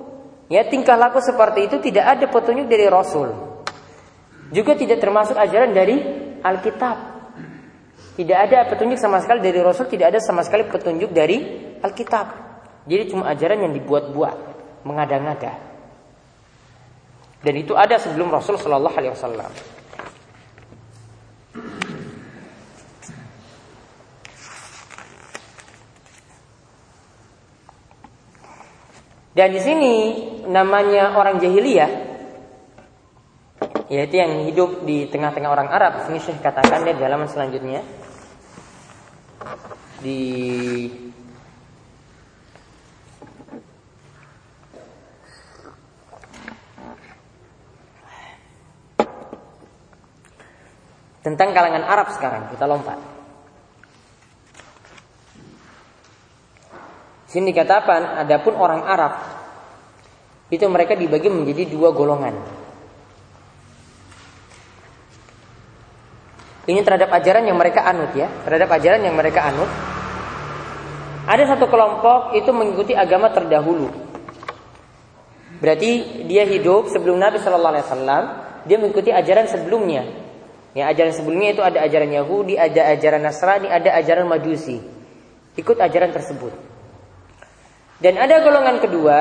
Ya 0.52 0.68
tingkah 0.68 1.00
laku 1.00 1.24
seperti 1.24 1.64
itu 1.64 1.80
tidak 1.80 2.04
ada 2.04 2.28
petunjuk 2.28 2.68
dari 2.68 2.84
Rasul. 2.84 3.32
Juga 4.52 4.76
tidak 4.76 5.00
termasuk 5.00 5.32
ajaran 5.32 5.72
dari 5.72 5.96
Alkitab. 6.44 6.96
Tidak 8.20 8.36
ada 8.36 8.68
petunjuk 8.68 9.00
sama 9.00 9.24
sekali 9.24 9.40
dari 9.40 9.64
Rasul, 9.64 9.88
tidak 9.88 10.12
ada 10.12 10.20
sama 10.20 10.44
sekali 10.44 10.68
petunjuk 10.68 11.08
dari 11.08 11.40
Alkitab. 11.80 12.26
Jadi 12.84 13.02
cuma 13.08 13.32
ajaran 13.32 13.64
yang 13.64 13.72
dibuat-buat, 13.72 14.36
mengada-ngada. 14.84 15.56
Dan 17.40 17.54
itu 17.56 17.72
ada 17.72 17.96
sebelum 17.96 18.28
Rasul 18.28 18.60
Shallallahu 18.60 18.92
Alaihi 18.92 19.14
Wasallam. 19.16 19.50
Dan 29.32 29.48
di 29.48 29.60
sini 29.64 29.94
namanya 30.44 31.16
orang 31.16 31.40
jahiliyah 31.40 32.12
yaitu 33.92 34.16
yang 34.16 34.48
hidup 34.48 34.88
di 34.88 35.04
tengah-tengah 35.08 35.52
orang 35.52 35.68
Arab. 35.68 36.08
Ini 36.08 36.20
saya 36.20 36.40
katakan 36.40 36.84
di 36.88 36.96
halaman 36.96 37.28
selanjutnya 37.28 37.84
di 40.00 40.20
tentang 51.22 51.54
kalangan 51.54 51.84
Arab 51.84 52.08
sekarang 52.16 52.48
kita 52.48 52.64
lompat. 52.64 53.11
Sini 57.32 57.48
dikatakan 57.48 58.20
adapun 58.20 58.52
orang 58.60 58.84
Arab 58.84 59.16
itu 60.52 60.68
mereka 60.68 60.92
dibagi 60.92 61.32
menjadi 61.32 61.64
dua 61.72 61.88
golongan. 61.96 62.36
Ini 66.68 66.84
terhadap 66.84 67.08
ajaran 67.08 67.48
yang 67.48 67.56
mereka 67.56 67.88
anut 67.88 68.12
ya, 68.12 68.28
terhadap 68.44 68.68
ajaran 68.76 69.00
yang 69.00 69.16
mereka 69.16 69.48
anut. 69.48 69.66
Ada 71.24 71.56
satu 71.56 71.72
kelompok 71.72 72.36
itu 72.36 72.52
mengikuti 72.52 72.92
agama 72.92 73.32
terdahulu. 73.32 73.88
Berarti 75.56 76.26
dia 76.28 76.44
hidup 76.44 76.92
sebelum 76.92 77.16
Nabi 77.16 77.40
Shallallahu 77.40 77.72
Alaihi 77.72 77.86
Wasallam, 77.88 78.24
dia 78.68 78.76
mengikuti 78.76 79.08
ajaran 79.08 79.48
sebelumnya. 79.48 80.04
Ya, 80.76 80.92
ajaran 80.92 81.16
sebelumnya 81.16 81.56
itu 81.56 81.64
ada 81.64 81.80
ajaran 81.80 82.12
Yahudi, 82.12 82.60
ada 82.60 82.92
ajaran 82.92 83.24
Nasrani, 83.24 83.72
ada 83.72 83.88
ajaran 83.96 84.28
Majusi. 84.28 84.84
Ikut 85.56 85.80
ajaran 85.80 86.12
tersebut. 86.12 86.71
Dan 88.02 88.18
ada 88.18 88.42
golongan 88.42 88.82
kedua, 88.82 89.18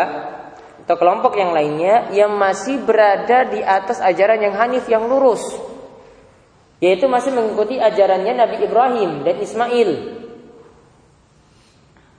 atau 0.91 0.97
kelompok 0.97 1.39
yang 1.39 1.55
lainnya 1.55 2.11
yang 2.11 2.35
masih 2.35 2.83
berada 2.83 3.47
di 3.47 3.63
atas 3.63 4.03
ajaran 4.03 4.43
yang 4.43 4.57
hanif 4.59 4.89
yang 4.91 5.07
lurus. 5.07 5.39
Yaitu 6.83 7.07
masih 7.07 7.31
mengikuti 7.31 7.79
ajarannya 7.79 8.33
Nabi 8.35 8.65
Ibrahim 8.65 9.23
dan 9.23 9.39
Ismail. 9.39 9.91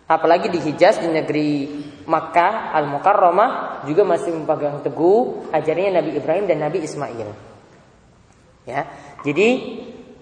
Apalagi 0.09 0.49
di 0.49 0.57
Hijaz 0.63 1.05
di 1.05 1.13
negeri 1.13 1.51
Makkah 2.09 2.73
Al-Mukarramah 2.81 3.83
juga 3.85 4.09
masih 4.09 4.33
memegang 4.33 4.81
teguh 4.81 5.53
ajarannya 5.53 5.99
Nabi 5.99 6.11
Ibrahim 6.17 6.45
dan 6.49 6.65
Nabi 6.65 6.81
Ismail. 6.81 7.29
Ya 8.65 8.89
jadi 9.21 9.49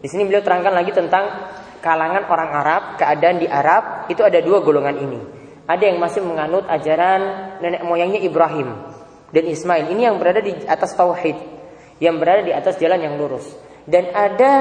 di 0.01 0.09
sini 0.11 0.25
beliau 0.27 0.41
terangkan 0.41 0.73
lagi 0.73 0.91
tentang 0.91 1.53
kalangan 1.85 2.27
orang 2.27 2.51
Arab 2.51 2.83
keadaan 2.99 3.39
di 3.39 3.47
Arab 3.47 4.09
itu 4.09 4.25
ada 4.25 4.41
dua 4.41 4.65
golongan 4.65 4.97
ini 4.97 5.40
ada 5.71 5.87
yang 5.87 6.03
masih 6.03 6.27
menganut 6.27 6.67
ajaran 6.67 7.55
nenek 7.63 7.87
moyangnya 7.87 8.19
Ibrahim 8.19 8.75
dan 9.31 9.45
Ismail. 9.47 9.87
Ini 9.95 10.11
yang 10.11 10.19
berada 10.19 10.43
di 10.43 10.51
atas 10.67 10.99
tauhid, 10.99 11.39
yang 12.03 12.19
berada 12.19 12.43
di 12.43 12.51
atas 12.51 12.75
jalan 12.83 12.99
yang 12.99 13.15
lurus. 13.15 13.47
Dan 13.87 14.11
ada 14.11 14.53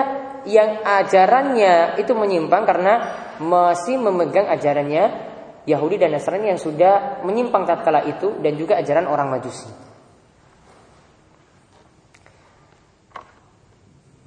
yang 0.46 0.86
ajarannya 0.86 1.98
itu 1.98 2.14
menyimpang 2.14 2.64
karena 2.64 2.94
masih 3.42 3.98
memegang 3.98 4.46
ajarannya 4.54 5.28
Yahudi 5.66 5.98
dan 5.98 6.14
Nasrani 6.14 6.54
yang 6.54 6.62
sudah 6.62 7.26
menyimpang 7.26 7.66
tatkala 7.66 8.06
itu 8.06 8.38
dan 8.46 8.54
juga 8.54 8.78
ajaran 8.78 9.10
orang 9.10 9.34
Majusi. 9.34 9.70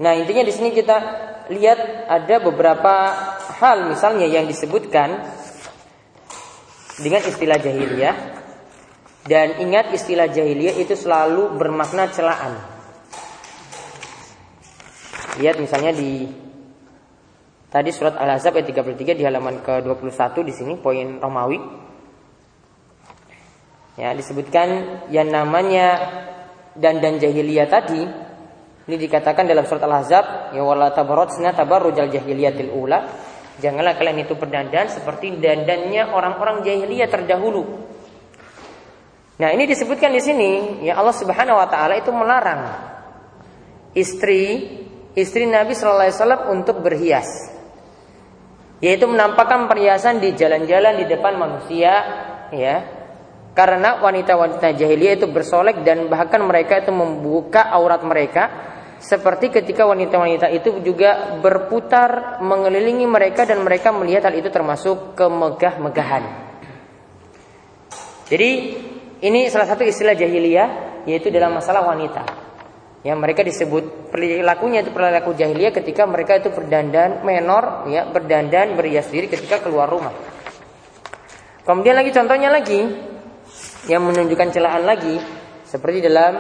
Nah, 0.03 0.19
intinya 0.19 0.43
di 0.43 0.51
sini 0.51 0.75
kita 0.75 0.99
lihat 1.47 2.11
ada 2.11 2.43
beberapa 2.43 2.95
hal 3.63 3.87
misalnya 3.87 4.27
yang 4.27 4.51
disebutkan 4.51 5.42
dengan 7.01 7.23
istilah 7.25 7.57
jahiliyah 7.57 8.17
dan 9.23 9.63
ingat 9.63 9.95
istilah 9.95 10.27
jahiliyah 10.29 10.77
itu 10.83 10.99
selalu 10.99 11.55
bermakna 11.55 12.11
celaan. 12.11 12.59
Lihat 15.39 15.57
misalnya 15.63 15.95
di 15.95 16.29
tadi 17.73 17.89
surat 17.95 18.19
Al-Ahzab 18.19 18.59
ayat 18.59 18.69
33 18.69 19.17
di 19.17 19.25
halaman 19.25 19.65
ke-21 19.65 20.45
di 20.45 20.53
sini 20.53 20.75
poin 20.77 21.17
Romawi. 21.23 21.59
Ya, 23.97 24.13
disebutkan 24.13 24.69
yang 25.13 25.31
namanya 25.31 26.01
dan 26.77 27.01
dan 27.01 27.21
jahiliyah 27.21 27.69
tadi 27.69 28.03
ini 28.83 28.97
dikatakan 28.99 29.47
dalam 29.47 29.63
surat 29.63 29.87
Al-Ahzab 29.87 30.57
ya 30.57 30.63
wala 30.67 30.91
tabarrujna 30.91 31.55
tabarrujal 31.55 32.11
jahiliyatil 32.11 32.73
ula 32.75 32.99
Janganlah 33.63 33.95
kalian 33.95 34.27
itu 34.27 34.35
berdandan 34.35 34.91
seperti 34.91 35.39
dandannya 35.39 36.11
orang-orang 36.11 36.67
jahiliyah 36.67 37.07
terdahulu. 37.07 37.63
Nah, 39.39 39.49
ini 39.55 39.71
disebutkan 39.71 40.11
di 40.11 40.19
sini 40.19 40.51
ya 40.83 40.99
Allah 40.99 41.15
Subhanahu 41.15 41.63
wa 41.63 41.71
taala 41.71 41.95
itu 41.95 42.11
melarang 42.11 42.63
istri 43.95 44.67
istri 45.15 45.47
Nabi 45.47 45.79
sallallahu 45.79 46.11
alaihi 46.11 46.19
wasallam 46.19 46.43
untuk 46.51 46.83
berhias. 46.83 47.31
Yaitu 48.83 49.07
menampakkan 49.07 49.71
perhiasan 49.71 50.19
di 50.19 50.35
jalan-jalan 50.35 50.99
di 50.99 51.07
depan 51.07 51.39
manusia 51.39 51.93
ya. 52.51 52.77
Karena 53.55 54.03
wanita-wanita 54.03 54.75
jahiliyah 54.75 55.23
itu 55.23 55.29
bersolek 55.31 55.87
dan 55.87 56.11
bahkan 56.11 56.43
mereka 56.43 56.83
itu 56.83 56.91
membuka 56.91 57.69
aurat 57.69 58.03
mereka 58.03 58.49
seperti 59.03 59.51
ketika 59.51 59.83
wanita-wanita 59.83 60.47
itu 60.55 60.79
juga 60.79 61.35
berputar 61.43 62.39
mengelilingi 62.39 63.03
mereka 63.11 63.43
dan 63.43 63.67
mereka 63.67 63.91
melihat 63.91 64.31
hal 64.31 64.39
itu 64.39 64.47
termasuk 64.47 65.19
kemegah-megahan. 65.19 66.25
Jadi 68.31 68.51
ini 69.27 69.51
salah 69.51 69.67
satu 69.67 69.83
istilah 69.83 70.15
jahiliyah 70.15 71.03
yaitu 71.11 71.35
dalam 71.35 71.59
masalah 71.59 71.83
wanita. 71.83 72.23
Yang 73.03 73.19
mereka 73.19 73.43
disebut 73.43 74.15
perilakunya 74.15 74.87
itu 74.87 74.95
perilaku 74.95 75.35
jahiliyah 75.35 75.75
ketika 75.75 76.07
mereka 76.07 76.39
itu 76.39 76.55
berdandan 76.55 77.27
menor 77.27 77.91
ya 77.91 78.07
berdandan 78.07 78.79
berhias 78.79 79.11
diri 79.11 79.27
ketika 79.27 79.59
keluar 79.59 79.91
rumah. 79.91 80.15
Kemudian 81.67 81.99
lagi 81.99 82.15
contohnya 82.15 82.55
lagi 82.55 82.87
yang 83.91 84.07
menunjukkan 84.07 84.49
celaan 84.55 84.87
lagi 84.87 85.19
seperti 85.67 86.07
dalam 86.07 86.39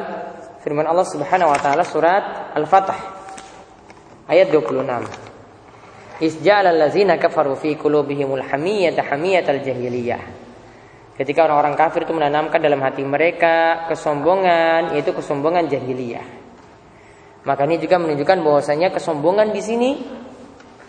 firman 0.62 0.86
Allah 0.86 1.02
Subhanahu 1.02 1.50
wa 1.50 1.58
taala 1.58 1.82
surat 1.82 2.54
Al-Fatah 2.54 2.98
ayat 4.30 4.48
26. 4.54 6.22
Isja'al 6.22 6.70
allazina 6.70 7.18
kafaru 7.18 7.58
fi 7.58 7.74
qulubihimul 7.74 8.46
hamiyata 8.46 9.02
hamiyatal 9.10 9.58
jahiliyah. 9.58 10.22
Ketika 11.18 11.44
orang-orang 11.50 11.74
kafir 11.74 12.06
itu 12.06 12.14
menanamkan 12.14 12.62
dalam 12.62 12.78
hati 12.78 13.02
mereka 13.02 13.84
kesombongan 13.90 14.94
yaitu 14.94 15.10
kesombongan 15.10 15.66
jahiliyah. 15.66 16.24
Maka 17.42 17.66
ini 17.66 17.82
juga 17.82 17.98
menunjukkan 17.98 18.38
bahwasanya 18.38 18.94
kesombongan 18.94 19.50
di 19.50 19.58
sini 19.58 19.90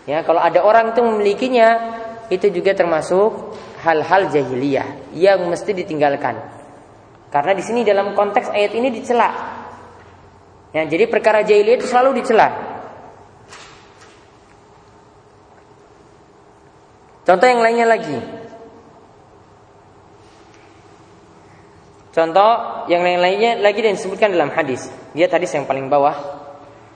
ya 0.06 0.22
kalau 0.22 0.38
ada 0.38 0.62
orang 0.62 0.94
itu 0.94 1.02
memilikinya 1.02 1.68
itu 2.30 2.46
juga 2.54 2.78
termasuk 2.78 3.58
hal-hal 3.82 4.30
jahiliyah 4.30 5.18
yang 5.18 5.42
mesti 5.50 5.74
ditinggalkan. 5.74 6.38
Karena 7.34 7.52
di 7.58 7.62
sini 7.66 7.82
dalam 7.82 8.14
konteks 8.14 8.54
ayat 8.54 8.70
ini 8.78 8.94
dicela 8.94 9.28
Ya, 10.74 10.82
jadi 10.82 11.06
perkara 11.06 11.46
jahiliyah 11.46 11.78
itu 11.78 11.86
selalu 11.86 12.18
dicela. 12.18 12.50
Contoh 17.22 17.46
yang 17.46 17.62
lainnya 17.62 17.86
lagi. 17.86 18.18
Contoh 22.14 22.86
yang 22.86 23.02
lain-lainnya 23.02 23.58
lagi 23.58 23.82
yang 23.82 23.98
disebutkan 23.98 24.34
dalam 24.34 24.50
hadis. 24.54 24.86
Dia 25.14 25.26
hadis 25.26 25.50
yang 25.54 25.66
paling 25.66 25.90
bawah. 25.90 26.14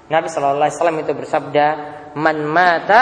Nabi 0.07 0.31
Shallallahu 0.31 0.63
Alaihi 0.63 0.77
Wasallam 0.79 0.99
itu 1.03 1.13
bersabda, 1.15 1.67
"Man 2.15 2.47
mata 2.47 3.01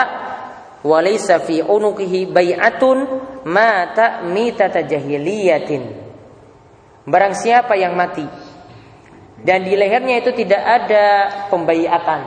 walaysa 0.81 1.41
fi 1.41 1.61
unukihi 1.61 2.29
bay'atun 2.29 2.97
mata 3.45 4.25
mitata 4.25 4.81
jahiliyatin." 4.81 5.83
Barang 7.05 7.37
siapa 7.37 7.77
yang 7.77 7.93
mati 7.93 8.25
dan 9.37 9.61
di 9.61 9.73
lehernya 9.77 10.17
itu 10.17 10.33
tidak 10.33 10.61
ada 10.61 11.05
pembaiatan. 11.53 12.21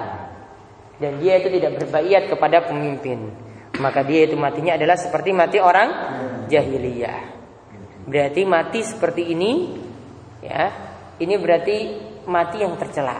Dan 1.00 1.16
dia 1.16 1.40
itu 1.40 1.48
tidak 1.48 1.80
berbaiat 1.80 2.28
kepada 2.28 2.68
pemimpin. 2.68 3.32
Maka 3.80 4.04
dia 4.04 4.28
itu 4.28 4.36
matinya 4.36 4.76
adalah 4.76 5.00
seperti 5.00 5.32
mati 5.32 5.56
orang 5.56 5.88
jahiliyah. 6.46 7.40
Berarti 8.04 8.42
mati 8.44 8.84
seperti 8.84 9.32
ini 9.32 9.52
ya 10.44 10.68
ini 11.16 11.34
berarti 11.40 11.76
mati 12.28 12.60
yang 12.60 12.76
tercela. 12.76 13.16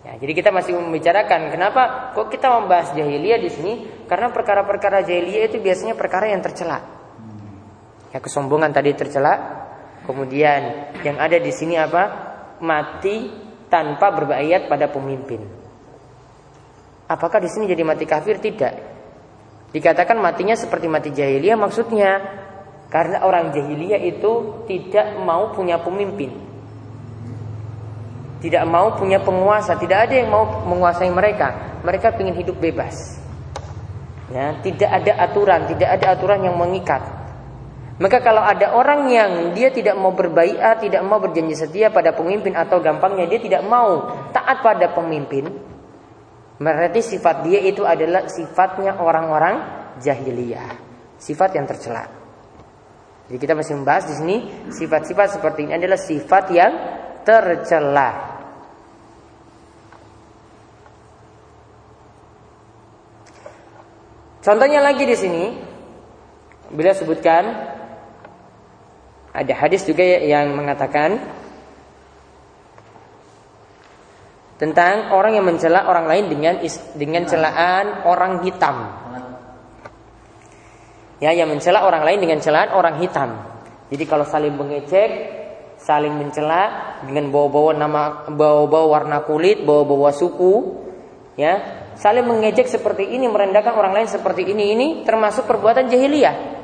Ya, 0.00 0.16
jadi 0.16 0.32
kita 0.32 0.50
masih 0.50 0.80
membicarakan 0.80 1.52
kenapa 1.52 2.10
kok 2.16 2.32
kita 2.32 2.48
membahas 2.56 2.96
jahiliyah 2.96 3.38
di 3.38 3.50
sini? 3.52 3.72
Karena 4.08 4.32
perkara-perkara 4.32 5.06
jahiliyah 5.06 5.54
itu 5.54 5.62
biasanya 5.62 5.94
perkara 5.94 6.32
yang 6.32 6.42
tercela. 6.42 6.82
Ya 8.10 8.18
kesombongan 8.18 8.74
tadi 8.74 8.90
tercela. 8.96 9.68
Kemudian 10.02 10.90
yang 11.06 11.20
ada 11.20 11.36
di 11.38 11.52
sini 11.54 11.78
apa 11.78 12.29
mati 12.60 13.28
tanpa 13.68 14.12
berbayat 14.12 14.68
pada 14.68 14.86
pemimpin. 14.88 15.40
Apakah 17.10 17.42
di 17.42 17.50
sini 17.50 17.66
jadi 17.66 17.82
mati 17.82 18.06
kafir? 18.06 18.38
Tidak. 18.38 18.74
Dikatakan 19.70 20.18
matinya 20.18 20.54
seperti 20.54 20.86
mati 20.86 21.10
jahiliyah 21.10 21.58
maksudnya 21.58 22.10
karena 22.90 23.22
orang 23.22 23.54
jahiliyah 23.54 24.02
itu 24.02 24.62
tidak 24.66 25.18
mau 25.22 25.54
punya 25.54 25.78
pemimpin. 25.78 26.34
Tidak 28.40 28.64
mau 28.64 28.96
punya 28.96 29.20
penguasa, 29.20 29.76
tidak 29.76 30.08
ada 30.08 30.14
yang 30.16 30.32
mau 30.32 30.64
menguasai 30.64 31.12
mereka. 31.12 31.78
Mereka 31.84 32.16
ingin 32.18 32.40
hidup 32.40 32.56
bebas. 32.56 33.20
Ya, 34.32 34.56
tidak 34.64 34.90
ada 34.90 35.12
aturan, 35.28 35.68
tidak 35.68 36.00
ada 36.00 36.16
aturan 36.16 36.40
yang 36.40 36.56
mengikat. 36.56 37.19
Maka 38.00 38.24
kalau 38.24 38.40
ada 38.40 38.72
orang 38.72 39.12
yang 39.12 39.32
dia 39.52 39.68
tidak 39.68 39.92
mau 40.00 40.16
berbaikat, 40.16 40.88
tidak 40.88 41.04
mau 41.04 41.20
berjanji 41.20 41.52
setia 41.52 41.92
pada 41.92 42.16
pemimpin 42.16 42.56
atau 42.56 42.80
gampangnya 42.80 43.28
dia 43.28 43.36
tidak 43.36 43.60
mau 43.68 44.16
taat 44.32 44.64
pada 44.64 44.88
pemimpin, 44.96 45.52
berarti 46.56 47.04
sifat 47.04 47.44
dia 47.44 47.60
itu 47.60 47.84
adalah 47.84 48.24
sifatnya 48.24 48.96
orang-orang 48.96 49.60
jahiliyah, 50.00 50.80
sifat 51.20 51.60
yang 51.60 51.68
tercela. 51.68 52.08
Jadi 53.28 53.36
kita 53.36 53.52
masih 53.52 53.76
membahas 53.76 54.08
di 54.08 54.14
sini 54.16 54.36
sifat-sifat 54.72 55.36
seperti 55.36 55.68
ini 55.68 55.76
adalah 55.76 56.00
sifat 56.00 56.44
yang 56.56 56.72
tercela. 57.20 58.10
Contohnya 64.40 64.80
lagi 64.80 65.04
di 65.04 65.16
sini, 65.20 65.44
bila 66.72 66.96
sebutkan 66.96 67.76
ada 69.30 69.52
hadis 69.54 69.86
juga 69.86 70.02
yang 70.02 70.50
mengatakan 70.58 71.22
tentang 74.60 75.14
orang 75.16 75.38
yang 75.38 75.46
mencela 75.46 75.88
orang 75.88 76.04
lain 76.04 76.28
dengan 76.28 76.60
dengan 76.98 77.22
celaan 77.24 78.04
orang 78.04 78.44
hitam. 78.44 78.76
Ya, 81.20 81.32
yang 81.32 81.48
mencela 81.52 81.84
orang 81.84 82.04
lain 82.04 82.20
dengan 82.20 82.40
celaan 82.44 82.74
orang 82.76 83.00
hitam. 83.00 83.40
Jadi 83.88 84.04
kalau 84.08 84.24
saling 84.28 84.56
mengecek, 84.56 85.10
saling 85.80 86.12
mencela 86.12 86.96
dengan 87.04 87.32
bawa-bawa 87.32 87.72
nama 87.76 88.02
bawa-bawa 88.28 88.86
warna 89.00 89.18
kulit, 89.24 89.64
bawa-bawa 89.64 90.12
suku, 90.12 90.80
ya, 91.40 91.86
saling 91.96 92.24
mengejek 92.24 92.68
seperti 92.68 93.16
ini, 93.16 93.28
merendahkan 93.28 93.72
orang 93.72 93.96
lain 93.96 94.08
seperti 94.08 94.48
ini, 94.48 94.64
ini 94.76 94.86
termasuk 95.04 95.48
perbuatan 95.48 95.88
jahiliyah. 95.88 96.59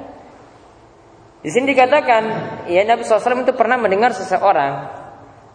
Di 1.45 1.51
sini 1.53 1.73
dikatakan, 1.77 2.23
ya 2.67 2.83
Nabi 2.83 3.05
SAW 3.05 3.45
itu 3.45 3.55
pernah 3.55 3.77
mendengar 3.79 4.17
seseorang 4.17 5.05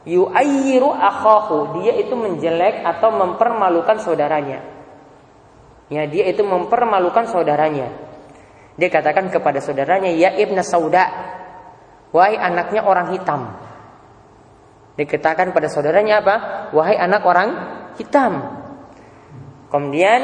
yu'ayyiru 0.06 0.90
akhahu, 0.90 1.82
dia 1.82 1.94
itu 1.98 2.14
menjelek 2.18 2.82
atau 2.86 3.14
mempermalukan 3.14 4.02
saudaranya. 4.02 4.66
Ya, 5.92 6.08
dia 6.08 6.32
itu 6.32 6.42
mempermalukan 6.42 7.28
saudaranya. 7.28 7.92
Dia 8.80 8.88
katakan 8.88 9.28
kepada 9.28 9.60
saudaranya, 9.60 10.10
"Ya 10.16 10.32
ibna 10.32 10.64
sauda, 10.64 11.04
wahai 12.16 12.40
anaknya 12.40 12.88
orang 12.88 13.12
hitam." 13.12 13.52
Dikatakan 14.96 15.52
pada 15.52 15.68
saudaranya 15.68 16.24
apa? 16.24 16.36
Wahai 16.72 16.96
anak 16.96 17.22
orang 17.28 17.50
hitam. 18.00 18.64
Kemudian 19.72 20.22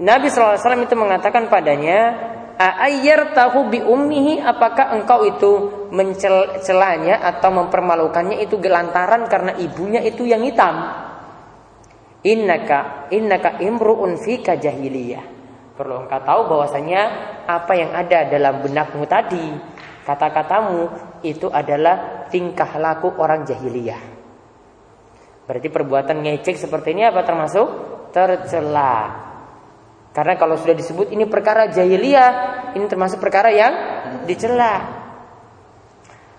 Nabi 0.00 0.32
SAW 0.32 0.84
itu 0.84 0.96
mengatakan 0.96 1.52
padanya, 1.52 2.16
Ayyar 2.62 3.34
tahu 3.34 3.74
bi 3.74 3.82
ummihi 3.82 4.38
apakah 4.38 4.94
engkau 4.94 5.26
itu 5.26 5.50
mencelanya 5.90 7.18
atau 7.18 7.50
mempermalukannya 7.50 8.38
itu 8.38 8.62
gelantaran 8.62 9.26
karena 9.26 9.58
ibunya 9.58 9.98
itu 9.98 10.22
yang 10.22 10.46
hitam? 10.46 10.78
Innaka 12.22 13.10
innaka 13.10 13.58
imruun 13.58 14.14
fika 14.22 14.54
jahiliyah. 14.54 15.26
Perlu 15.74 16.06
engkau 16.06 16.22
tahu 16.22 16.40
bahwasanya 16.54 17.02
apa 17.50 17.72
yang 17.74 17.90
ada 17.98 18.30
dalam 18.30 18.62
benakmu 18.62 19.10
tadi, 19.10 19.42
kata-katamu 20.06 20.86
itu 21.26 21.50
adalah 21.50 22.30
tingkah 22.30 22.78
laku 22.78 23.10
orang 23.18 23.42
jahiliyah. 23.42 24.02
Berarti 25.50 25.66
perbuatan 25.66 26.22
ngecek 26.22 26.62
seperti 26.62 26.94
ini 26.94 27.10
apa 27.10 27.26
termasuk 27.26 27.66
tercela. 28.14 29.31
Karena 30.12 30.36
kalau 30.36 30.60
sudah 30.60 30.76
disebut 30.76 31.08
ini 31.08 31.24
perkara 31.24 31.72
jahiliyah, 31.72 32.30
ini 32.76 32.84
termasuk 32.84 33.16
perkara 33.16 33.48
yang 33.48 33.72
dicela. 34.28 35.00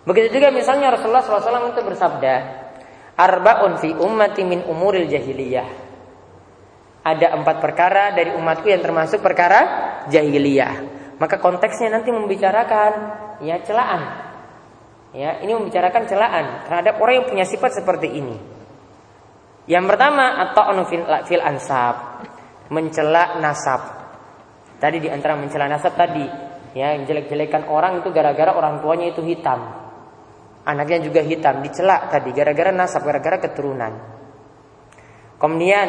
Begitu 0.05 0.37
juga 0.37 0.53
misalnya 0.53 0.93
Rasulullah 0.93 1.25
SAW 1.25 1.73
itu 1.73 1.81
bersabda, 1.81 2.33
Arba'un 3.17 3.81
fi 3.81 3.89
ummati 3.93 4.45
min 4.45 4.61
umuril 4.69 5.09
jahiliyah. 5.09 5.69
Ada 7.03 7.35
empat 7.35 7.59
perkara 7.59 8.15
dari 8.15 8.31
umatku 8.37 8.69
yang 8.69 8.79
termasuk 8.79 9.19
perkara 9.19 9.59
jahiliyah. 10.07 10.73
Maka 11.17 11.41
konteksnya 11.41 11.93
nanti 11.93 12.13
membicarakan 12.13 12.91
ya 13.41 13.59
celaan. 13.65 14.01
Ya, 15.13 15.37
ini 15.45 15.53
membicarakan 15.53 16.09
celaan 16.09 16.45
terhadap 16.65 16.97
orang 16.97 17.21
yang 17.21 17.27
punya 17.29 17.45
sifat 17.45 17.77
seperti 17.77 18.09
ini. 18.17 18.37
Yang 19.69 19.85
pertama 19.93 20.41
atau 20.41 20.73
fil, 21.29 21.43
ansab, 21.43 22.25
mencela 22.73 23.37
nasab. 23.37 23.81
Tadi 24.81 24.97
di 24.97 25.07
antara 25.07 25.37
mencela 25.37 25.69
nasab 25.69 25.93
tadi, 25.93 26.25
ya 26.73 26.97
jelek-jelekan 26.97 27.69
orang 27.69 28.01
itu 28.01 28.09
gara-gara 28.09 28.57
orang 28.57 28.81
tuanya 28.81 29.13
itu 29.13 29.21
hitam. 29.21 29.61
Anaknya 30.65 31.05
juga 31.05 31.21
hitam, 31.21 31.61
dicela 31.61 32.09
tadi 32.09 32.33
gara-gara 32.33 32.73
nasab, 32.73 33.05
gara-gara 33.05 33.37
keturunan. 33.37 33.93
Kemudian 35.37 35.87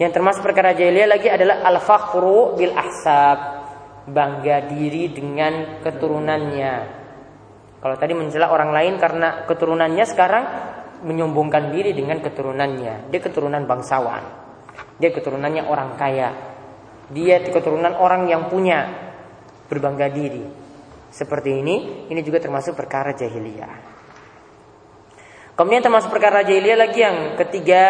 yang 0.00 0.10
termasuk 0.10 0.42
perkara 0.42 0.74
jahiliyah 0.74 1.10
lagi 1.10 1.28
adalah 1.30 1.62
al-fakhru 1.68 2.56
bil 2.58 2.72
ahsab. 2.74 3.38
Bangga 4.04 4.68
diri 4.68 5.16
dengan 5.16 5.80
keturunannya. 5.80 6.74
Kalau 7.80 7.96
tadi 7.96 8.12
mencela 8.12 8.52
orang 8.52 8.68
lain 8.68 9.00
karena 9.00 9.48
keturunannya 9.48 10.04
sekarang 10.04 10.44
menyombongkan 11.08 11.72
diri 11.72 11.96
dengan 11.96 12.20
keturunannya. 12.20 13.08
Dia 13.08 13.20
keturunan 13.24 13.64
bangsawan. 13.64 14.43
Dia 14.98 15.10
keturunannya 15.10 15.66
orang 15.66 15.96
kaya. 15.98 16.30
Dia 17.12 17.42
keturunan 17.44 17.98
orang 18.00 18.26
yang 18.30 18.48
punya 18.48 18.90
berbangga 19.68 20.08
diri 20.08 20.64
seperti 21.14 21.62
ini, 21.62 22.10
ini 22.10 22.20
juga 22.26 22.42
termasuk 22.42 22.74
perkara 22.74 23.14
jahiliyah. 23.14 23.94
Kemudian 25.54 25.78
termasuk 25.78 26.10
perkara 26.10 26.42
jahiliyah 26.42 26.74
lagi 26.74 26.98
yang 26.98 27.38
ketiga 27.38 27.82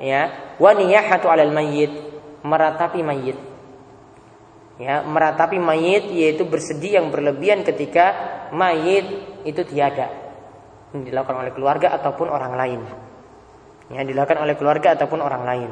ya, 0.00 0.56
waniyahatu 0.56 1.28
'alal 1.28 1.52
mayyit, 1.52 1.92
meratapi 2.40 3.04
mayit. 3.04 3.36
Ya, 4.80 5.04
meratapi 5.04 5.60
mayit 5.60 6.08
yaitu 6.08 6.48
bersedih 6.48 6.96
yang 6.96 7.12
berlebihan 7.12 7.60
ketika 7.60 8.16
mayit 8.56 9.04
itu 9.44 9.60
tiada. 9.68 10.08
Ini 10.96 11.12
dilakukan 11.12 11.36
oleh 11.44 11.52
keluarga 11.52 11.92
ataupun 12.00 12.32
orang 12.32 12.56
lain. 12.56 12.80
Ya, 13.92 14.00
dilakukan 14.00 14.40
oleh 14.40 14.56
keluarga 14.56 14.96
ataupun 14.96 15.20
orang 15.20 15.44
lain. 15.44 15.70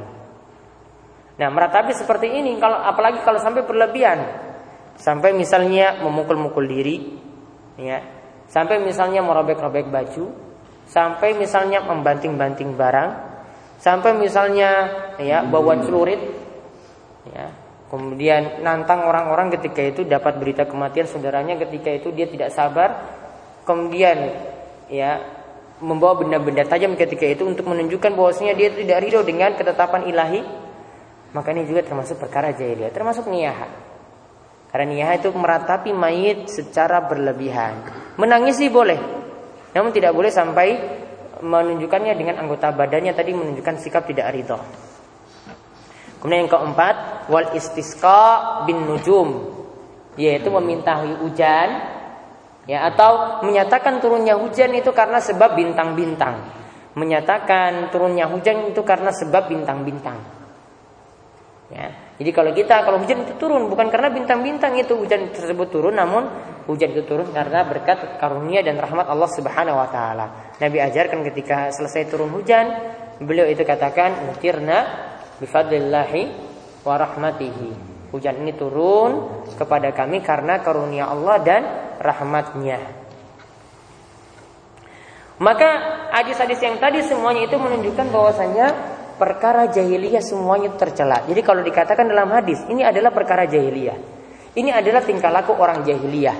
Nah, 1.38 1.48
meratapi 1.54 1.94
seperti 1.94 2.34
ini 2.34 2.58
kalau 2.58 2.82
apalagi 2.82 3.22
kalau 3.22 3.38
sampai 3.38 3.62
berlebihan, 3.62 4.18
sampai 4.98 5.30
misalnya 5.30 6.02
memukul-mukul 6.02 6.66
diri, 6.66 7.14
ya, 7.78 8.02
sampai 8.50 8.82
misalnya 8.82 9.22
merobek-robek 9.22 9.86
baju, 9.86 10.34
sampai 10.90 11.38
misalnya 11.38 11.86
membanting-banting 11.86 12.74
barang, 12.74 13.10
sampai 13.78 14.18
misalnya 14.18 14.70
ya 15.22 15.46
bawa 15.46 15.78
celurit, 15.78 16.18
ya, 17.30 17.54
kemudian 17.86 18.58
nantang 18.66 19.06
orang-orang 19.06 19.54
ketika 19.54 19.86
itu 19.86 20.02
dapat 20.02 20.42
berita 20.42 20.66
kematian 20.66 21.06
saudaranya 21.06 21.54
ketika 21.54 21.94
itu 21.94 22.10
dia 22.10 22.26
tidak 22.26 22.50
sabar, 22.50 22.98
kemudian 23.62 24.34
ya 24.90 25.22
membawa 25.78 26.18
benda-benda 26.18 26.66
tajam 26.66 26.98
ketika 26.98 27.30
itu 27.30 27.46
untuk 27.46 27.70
menunjukkan 27.70 28.10
bahwasanya 28.18 28.58
dia 28.58 28.74
tidak 28.74 29.06
ridho 29.06 29.22
dengan 29.22 29.54
ketetapan 29.54 30.10
ilahi, 30.10 30.42
maka 31.36 31.52
ini 31.52 31.68
juga 31.68 31.84
termasuk 31.84 32.16
perkara 32.16 32.56
jahiliyah, 32.56 32.92
termasuk 32.92 33.28
niyaha. 33.28 33.68
Karena 34.68 34.84
niyah 34.92 35.10
itu 35.16 35.32
meratapi 35.32 35.96
mayit 35.96 36.48
secara 36.52 37.04
berlebihan. 37.08 37.88
Menangis 38.20 38.60
sih 38.60 38.68
boleh. 38.68 39.00
Namun 39.72 39.90
tidak 39.92 40.12
boleh 40.12 40.28
sampai 40.28 40.68
menunjukkannya 41.40 42.14
dengan 42.16 42.36
anggota 42.40 42.72
badannya 42.72 43.12
tadi 43.16 43.32
menunjukkan 43.32 43.76
sikap 43.80 44.04
tidak 44.04 44.28
ridho. 44.32 44.58
Kemudian 46.18 46.44
yang 46.44 46.50
keempat, 46.50 46.96
wal 47.30 47.54
istisqa 47.54 48.64
bin 48.66 48.90
nujum, 48.90 49.54
yaitu 50.18 50.50
meminta 50.50 50.98
hujan 50.98 51.68
ya 52.66 52.90
atau 52.90 53.40
menyatakan 53.46 54.02
turunnya 54.02 54.34
hujan 54.34 54.74
itu 54.74 54.90
karena 54.90 55.22
sebab 55.22 55.54
bintang-bintang. 55.54 56.42
Menyatakan 56.98 57.94
turunnya 57.94 58.26
hujan 58.26 58.74
itu 58.74 58.82
karena 58.82 59.14
sebab 59.14 59.46
bintang-bintang. 59.46 60.37
Ya. 61.68 61.92
Jadi 62.16 62.30
kalau 62.32 62.56
kita 62.56 62.80
kalau 62.80 62.96
hujan 62.96 63.28
itu 63.28 63.36
turun 63.36 63.68
bukan 63.68 63.92
karena 63.92 64.08
bintang-bintang 64.08 64.72
itu 64.80 64.96
hujan 64.96 65.28
tersebut 65.36 65.68
turun 65.68 66.00
namun 66.00 66.24
hujan 66.64 66.96
itu 66.96 67.04
turun 67.04 67.28
karena 67.28 67.68
berkat 67.68 68.16
karunia 68.16 68.64
dan 68.64 68.80
rahmat 68.80 69.04
Allah 69.04 69.28
Subhanahu 69.28 69.76
wa 69.76 69.88
taala. 69.92 70.26
Nabi 70.56 70.80
ajarkan 70.80 71.20
ketika 71.28 71.68
selesai 71.68 72.08
turun 72.08 72.32
hujan, 72.32 72.72
beliau 73.20 73.44
itu 73.44 73.68
katakan 73.68 74.32
mutirna 74.32 74.88
bifadlillahi 75.44 76.22
wa 76.88 76.94
rahmatihi. 76.96 77.70
Hujan 78.16 78.40
ini 78.40 78.56
turun 78.56 79.44
kepada 79.60 79.92
kami 79.92 80.24
karena 80.24 80.64
karunia 80.64 81.12
Allah 81.12 81.36
dan 81.44 81.62
rahmatnya. 82.00 82.80
Maka 85.38 85.70
hadis-hadis 86.16 86.58
yang 86.64 86.80
tadi 86.82 87.04
semuanya 87.04 87.46
itu 87.46 87.54
menunjukkan 87.60 88.08
bahwasanya 88.10 88.66
perkara 89.18 89.66
jahiliyah 89.68 90.22
semuanya 90.22 90.72
tercela. 90.78 91.26
Jadi 91.26 91.42
kalau 91.42 91.60
dikatakan 91.66 92.06
dalam 92.06 92.30
hadis, 92.30 92.62
ini 92.70 92.86
adalah 92.86 93.10
perkara 93.10 93.44
jahiliyah. 93.44 93.98
Ini 94.54 94.70
adalah 94.72 95.02
tingkah 95.02 95.28
laku 95.28 95.52
orang 95.58 95.82
jahiliyah. 95.82 96.38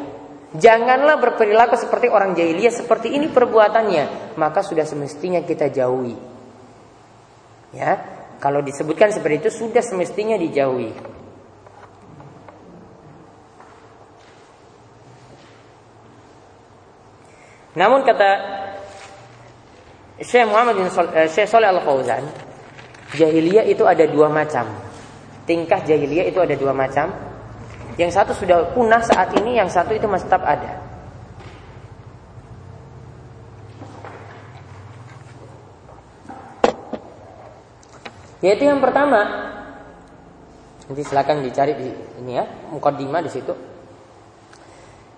Janganlah 0.57 1.21
berperilaku 1.21 1.77
seperti 1.77 2.09
orang 2.09 2.33
jahiliyah 2.33 2.73
seperti 2.73 3.13
ini 3.13 3.29
perbuatannya, 3.29 4.39
maka 4.41 4.65
sudah 4.65 4.89
semestinya 4.89 5.45
kita 5.45 5.69
jauhi. 5.69 6.17
Ya, 7.77 8.01
kalau 8.41 8.65
disebutkan 8.65 9.13
seperti 9.13 9.45
itu 9.45 9.51
sudah 9.53 9.85
semestinya 9.85 10.41
dijauhi. 10.41 11.19
Namun 17.77 18.03
kata 18.03 18.31
Syekh 20.19 20.51
Muhammad 20.51 20.75
bin 20.81 20.89
eh, 20.91 21.29
Syekh 21.31 21.47
Saleh 21.47 21.71
Al 21.71 21.85
Fauzan, 21.85 22.27
Jahiliyah 23.17 23.65
itu 23.65 23.85
ada 23.89 24.05
dua 24.05 24.29
macam. 24.29 24.69
Tingkah 25.49 25.81
jahiliyah 25.81 26.29
itu 26.29 26.41
ada 26.41 26.53
dua 26.59 26.77
macam. 26.77 27.09
Yang 27.97 28.11
satu 28.15 28.33
sudah 28.37 28.73
punah 28.77 29.01
saat 29.01 29.33
ini, 29.41 29.57
yang 29.57 29.73
satu 29.73 29.97
itu 29.97 30.05
masih 30.05 30.29
tetap 30.29 30.45
ada. 30.45 30.85
Yaitu 38.39 38.71
yang 38.71 38.79
pertama, 38.79 39.19
nanti 40.87 41.03
silakan 41.03 41.43
dicari 41.43 41.75
di 41.75 41.91
ini 42.23 42.39
ya, 42.39 42.45
mukaddimah 42.71 43.25
di 43.25 43.31
situ. 43.35 43.51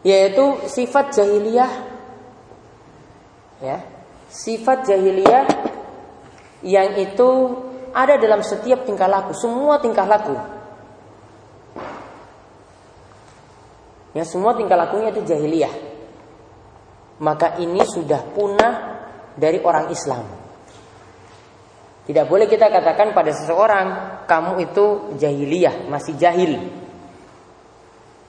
Yaitu 0.01 0.65
sifat 0.65 1.13
jahiliyah 1.13 1.91
Ya. 3.61 3.85
Sifat 4.33 4.89
jahiliyah 4.89 5.45
yang 6.65 6.97
itu 6.97 7.31
ada 7.91 8.19
dalam 8.19 8.41
setiap 8.43 8.87
tingkah 8.87 9.11
laku, 9.11 9.35
semua 9.35 9.79
tingkah 9.83 10.07
laku. 10.07 10.35
Ya, 14.11 14.27
semua 14.27 14.59
tingkah 14.59 14.75
lakunya 14.75 15.15
itu 15.15 15.23
jahiliyah. 15.23 15.75
Maka 17.23 17.61
ini 17.63 17.85
sudah 17.87 18.27
punah 18.35 18.75
dari 19.39 19.63
orang 19.63 19.93
Islam. 19.95 20.27
Tidak 22.11 22.27
boleh 22.27 22.51
kita 22.51 22.67
katakan 22.73 23.15
pada 23.15 23.31
seseorang 23.31 23.87
kamu 24.27 24.53
itu 24.67 25.15
jahiliyah, 25.15 25.87
masih 25.87 26.19
jahil. 26.19 26.59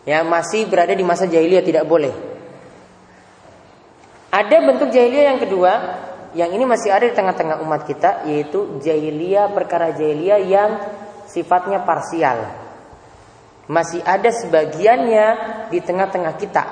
Ya, 0.06 0.22
masih 0.22 0.70
berada 0.70 0.94
di 0.94 1.02
masa 1.02 1.26
jahiliyah 1.26 1.66
tidak 1.66 1.90
boleh. 1.90 2.14
Ada 4.30 4.58
bentuk 4.64 4.94
jahiliyah 4.94 5.34
yang 5.34 5.40
kedua, 5.42 5.72
yang 6.32 6.50
ini 6.56 6.64
masih 6.64 6.96
ada 6.96 7.06
di 7.08 7.16
tengah-tengah 7.16 7.60
umat 7.64 7.84
kita, 7.84 8.24
yaitu 8.28 8.80
jahiliyah 8.80 9.52
perkara 9.52 9.92
jahiliyah 9.92 10.40
yang 10.48 10.72
sifatnya 11.28 11.84
parsial. 11.84 12.56
Masih 13.68 14.00
ada 14.04 14.32
sebagiannya 14.32 15.28
di 15.72 15.80
tengah-tengah 15.84 16.34
kita. 16.40 16.64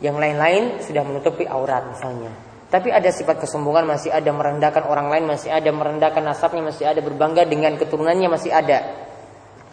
Yang 0.00 0.16
lain-lain 0.16 0.64
sudah 0.82 1.02
menutupi 1.04 1.44
aurat 1.44 1.86
misalnya. 1.86 2.32
Tapi 2.70 2.94
ada 2.94 3.10
sifat 3.10 3.42
kesombongan 3.42 3.82
masih 3.82 4.14
ada 4.14 4.30
merendahkan 4.30 4.86
orang 4.86 5.10
lain 5.10 5.26
masih 5.26 5.50
ada 5.50 5.74
merendahkan 5.74 6.22
nasabnya 6.22 6.70
masih 6.70 6.86
ada 6.86 7.02
berbangga 7.02 7.42
dengan 7.42 7.74
keturunannya 7.74 8.30
masih 8.30 8.54
ada. 8.54 9.10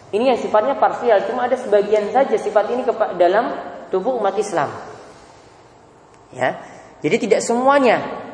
Ini 0.10 0.34
yang 0.34 0.40
sifatnya 0.42 0.80
parsial, 0.82 1.22
cuma 1.30 1.46
ada 1.46 1.60
sebagian 1.60 2.10
saja 2.10 2.34
sifat 2.34 2.74
ini 2.74 2.82
dalam 3.22 3.54
tubuh 3.94 4.18
umat 4.18 4.34
Islam. 4.40 4.74
Ya. 6.34 6.77
Jadi 7.02 7.16
tidak 7.30 7.42
semuanya 7.46 8.28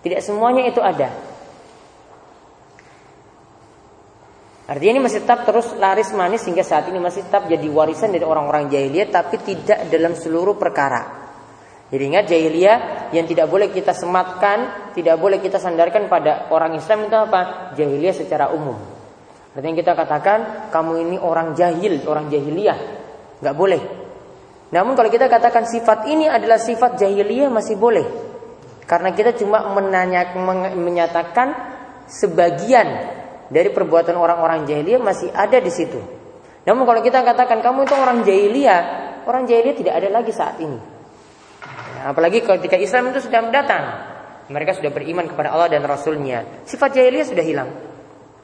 tidak 0.00 0.24
semuanya 0.24 0.64
itu 0.64 0.80
ada. 0.80 1.12
Artinya 4.70 4.92
ini 4.96 5.02
masih 5.02 5.26
tetap 5.26 5.44
terus 5.44 5.74
laris 5.76 6.14
manis 6.14 6.46
hingga 6.46 6.62
saat 6.62 6.88
ini 6.88 7.02
masih 7.02 7.26
tetap 7.26 7.50
jadi 7.50 7.66
warisan 7.68 8.14
dari 8.14 8.22
orang-orang 8.22 8.70
jahiliyah 8.70 9.10
tapi 9.10 9.36
tidak 9.44 9.90
dalam 9.92 10.16
seluruh 10.16 10.56
perkara. 10.56 11.20
Jadi 11.90 12.02
ingat 12.06 12.30
jahiliyah 12.30 12.78
yang 13.10 13.26
tidak 13.26 13.50
boleh 13.50 13.66
kita 13.74 13.90
sematkan, 13.90 14.94
tidak 14.94 15.18
boleh 15.18 15.42
kita 15.42 15.58
sandarkan 15.58 16.06
pada 16.06 16.48
orang 16.54 16.78
Islam 16.78 17.10
itu 17.10 17.18
apa? 17.18 17.74
Jahiliyah 17.74 18.14
secara 18.14 18.54
umum. 18.54 18.78
Artinya 19.50 19.74
kita 19.74 19.92
katakan 19.98 20.70
kamu 20.70 20.92
ini 21.02 21.16
orang 21.18 21.58
jahil, 21.58 21.98
orang 22.06 22.30
jahiliyah, 22.30 22.78
nggak 23.42 23.56
boleh. 23.58 23.82
Namun 24.70 24.94
kalau 24.94 25.10
kita 25.10 25.26
katakan 25.26 25.66
sifat 25.66 26.06
ini 26.06 26.30
adalah 26.30 26.58
sifat 26.58 26.94
jahiliyah 26.94 27.50
masih 27.50 27.74
boleh, 27.74 28.06
karena 28.86 29.10
kita 29.14 29.34
cuma 29.34 29.66
menanya, 29.74 30.34
menyatakan 30.74 31.48
sebagian 32.06 32.86
dari 33.50 33.70
perbuatan 33.74 34.14
orang-orang 34.14 34.66
jahiliyah 34.66 35.02
masih 35.02 35.30
ada 35.34 35.58
di 35.58 35.70
situ. 35.74 35.98
Namun 36.66 36.86
kalau 36.86 37.02
kita 37.02 37.22
katakan 37.26 37.62
kamu 37.62 37.86
itu 37.86 37.94
orang 37.98 38.18
jahiliyah, 38.22 38.80
orang 39.26 39.46
jahiliyah 39.50 39.76
tidak 39.78 39.94
ada 39.98 40.08
lagi 40.10 40.30
saat 40.30 40.58
ini. 40.62 40.78
Ya, 41.98 42.14
apalagi 42.14 42.42
ketika 42.46 42.78
Islam 42.78 43.10
itu 43.10 43.26
sudah 43.26 43.42
datang, 43.50 43.84
mereka 44.50 44.78
sudah 44.78 44.94
beriman 44.94 45.26
kepada 45.26 45.50
Allah 45.50 45.66
dan 45.66 45.82
Rasulnya. 45.82 46.62
Sifat 46.62 46.94
jahiliyah 46.94 47.26
sudah 47.26 47.44
hilang. 47.46 47.70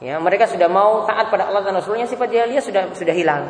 Ya, 0.03 0.19
mereka 0.19 0.45
sudah 0.45 0.67
mau 0.67 1.07
taat 1.07 1.31
pada 1.31 1.47
Allah 1.47 1.63
dan 1.63 1.73
Rasulnya, 1.79 2.03
sifat 2.03 2.27
jahiliyah 2.31 2.63
sudah 2.63 2.83
sudah 2.91 3.15
hilang. 3.15 3.47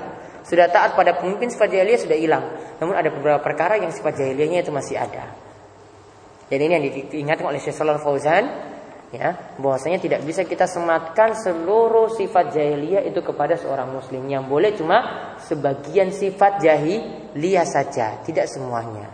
Sudah 0.48 0.72
taat 0.72 0.96
pada 0.96 1.20
pemimpin 1.20 1.52
sifat 1.52 1.68
jahiliyah 1.76 2.00
sudah 2.00 2.18
hilang. 2.18 2.44
Namun 2.80 2.96
ada 2.96 3.12
beberapa 3.12 3.44
perkara 3.44 3.76
yang 3.76 3.92
sifat 3.92 4.16
jahiliyahnya 4.16 4.64
itu 4.64 4.72
masih 4.72 4.96
ada. 4.96 5.36
Jadi 6.48 6.62
ini 6.64 6.74
yang 6.74 6.86
diingatkan 6.88 7.52
oleh 7.52 7.60
Syekh 7.60 7.76
Shalal 7.76 8.00
Fauzan 8.00 8.48
ya, 9.12 9.36
bahwasanya 9.60 10.00
tidak 10.00 10.24
bisa 10.24 10.48
kita 10.48 10.64
sematkan 10.64 11.36
seluruh 11.36 12.16
sifat 12.16 12.56
jahiliyah 12.56 13.04
itu 13.04 13.20
kepada 13.20 13.60
seorang 13.60 13.92
muslim. 13.92 14.24
Yang 14.32 14.44
boleh 14.48 14.72
cuma 14.72 14.98
sebagian 15.44 16.16
sifat 16.16 16.64
jahiliyah 16.64 17.68
saja, 17.68 18.24
tidak 18.24 18.48
semuanya. 18.48 19.12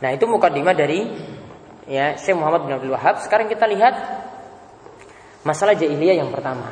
Nah, 0.00 0.16
itu 0.16 0.24
mukadimah 0.24 0.72
dari 0.72 1.04
ya 1.84 2.16
Syekh 2.16 2.40
Muhammad 2.40 2.64
bin 2.64 2.72
Abdul 2.72 2.96
Wahab. 2.96 3.20
Sekarang 3.20 3.52
kita 3.52 3.68
lihat 3.68 3.94
Masalah 5.40 5.72
jahiliyah 5.72 6.20
yang 6.20 6.28
pertama. 6.28 6.68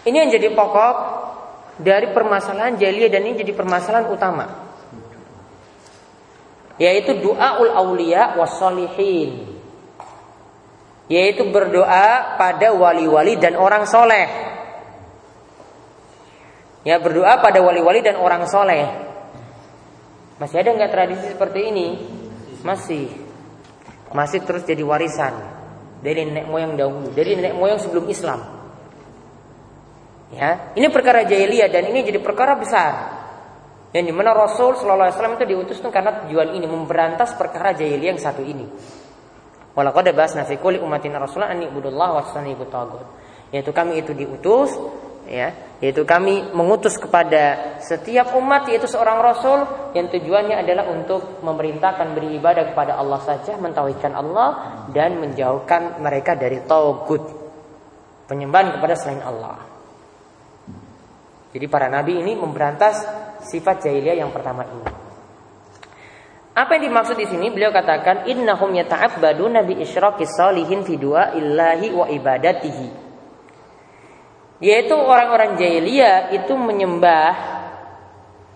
Ini 0.00 0.16
yang 0.16 0.30
jadi 0.32 0.48
pokok 0.56 0.96
dari 1.80 2.12
permasalahan 2.12 2.76
jahiliyah 2.76 3.12
dan 3.12 3.22
ini 3.24 3.40
jadi 3.40 3.52
permasalahan 3.52 4.08
utama. 4.08 4.46
Yaitu 6.80 7.20
doa 7.20 7.60
ul 7.60 7.72
aulia 7.72 8.36
wasolihin. 8.40 9.60
Yaitu 11.10 11.44
berdoa 11.52 12.38
pada 12.40 12.72
wali-wali 12.72 13.36
dan 13.36 13.60
orang 13.60 13.84
soleh. 13.84 14.28
Ya 16.80 16.96
berdoa 16.96 17.44
pada 17.44 17.60
wali-wali 17.60 18.00
dan 18.00 18.16
orang 18.16 18.48
soleh. 18.48 18.88
Masih 20.40 20.64
ada 20.64 20.72
nggak 20.72 20.92
tradisi 20.92 21.26
seperti 21.36 21.60
ini? 21.68 21.86
Masih. 22.64 23.12
Masih 24.16 24.40
terus 24.40 24.64
jadi 24.64 24.80
warisan 24.80 25.36
dari 26.00 26.24
nenek 26.24 26.48
moyang 26.48 26.80
dahulu, 26.80 27.12
dari 27.12 27.36
nenek 27.36 27.52
moyang 27.52 27.76
sebelum 27.76 28.08
Islam. 28.08 28.59
Ya, 30.30 30.70
ini 30.78 30.86
perkara 30.94 31.26
jahiliyah 31.26 31.66
dan 31.66 31.90
ini 31.90 32.06
jadi 32.06 32.22
perkara 32.22 32.54
besar. 32.54 33.18
Yang 33.90 34.04
di 34.06 34.14
mana 34.14 34.30
Rasul 34.30 34.78
Shallallahu 34.78 35.10
Alaihi 35.10 35.16
Wasallam 35.18 35.34
itu 35.42 35.46
diutus 35.50 35.82
tuh 35.82 35.90
karena 35.90 36.22
tujuan 36.22 36.54
ini 36.54 36.70
memberantas 36.70 37.34
perkara 37.34 37.74
jahiliyah 37.74 38.14
yang 38.14 38.22
satu 38.22 38.46
ini. 38.46 38.66
Walaqad 39.74 40.14
basna 40.14 40.46
fi 40.46 40.54
kulli 40.58 40.78
ummatin 40.78 41.14
rasulan 41.18 41.50
an 41.50 41.58
ibudullah 41.66 42.14
wa 42.14 42.22
Yaitu 43.50 43.74
kami 43.74 43.98
itu 43.98 44.14
diutus 44.14 44.70
ya 45.30 45.54
yaitu 45.78 46.02
kami 46.04 46.50
mengutus 46.52 46.98
kepada 46.98 47.78
setiap 47.80 48.34
umat 48.36 48.66
yaitu 48.66 48.90
seorang 48.90 49.22
rasul 49.22 49.62
yang 49.94 50.10
tujuannya 50.10 50.58
adalah 50.58 50.90
untuk 50.90 51.40
memerintahkan 51.40 52.18
beribadah 52.18 52.74
kepada 52.74 52.98
Allah 52.98 53.22
saja 53.22 53.56
mentauhidkan 53.56 54.12
Allah 54.12 54.48
dan 54.90 55.22
menjauhkan 55.22 56.02
mereka 56.02 56.34
dari 56.34 56.60
taugut 56.66 57.22
penyembahan 58.26 58.76
kepada 58.76 58.94
selain 58.98 59.22
Allah 59.24 59.79
jadi 61.50 61.66
para 61.66 61.90
nabi 61.90 62.22
ini 62.22 62.38
memberantas 62.38 63.02
sifat 63.46 63.86
jahiliyah 63.86 64.22
yang 64.22 64.30
pertama 64.30 64.66
ini 64.66 65.10
apa 66.50 66.76
yang 66.76 66.90
dimaksud 66.90 67.14
di 67.14 67.30
sini? 67.30 67.48
Beliau 67.54 67.70
katakan 67.70 68.26
innahum 68.26 68.74
yata'abbaduna 68.74 69.62
bi 69.62 69.78
isyraqis 69.80 70.34
salihin 70.34 70.82
fi 70.82 70.98
du'a 70.98 71.32
illahi 71.38 71.94
wa 71.94 72.10
ibadatihi. 72.10 72.88
Yaitu 74.60 74.92
orang-orang 74.92 75.56
jahiliyah 75.56 76.34
itu 76.36 76.52
menyembah 76.58 77.32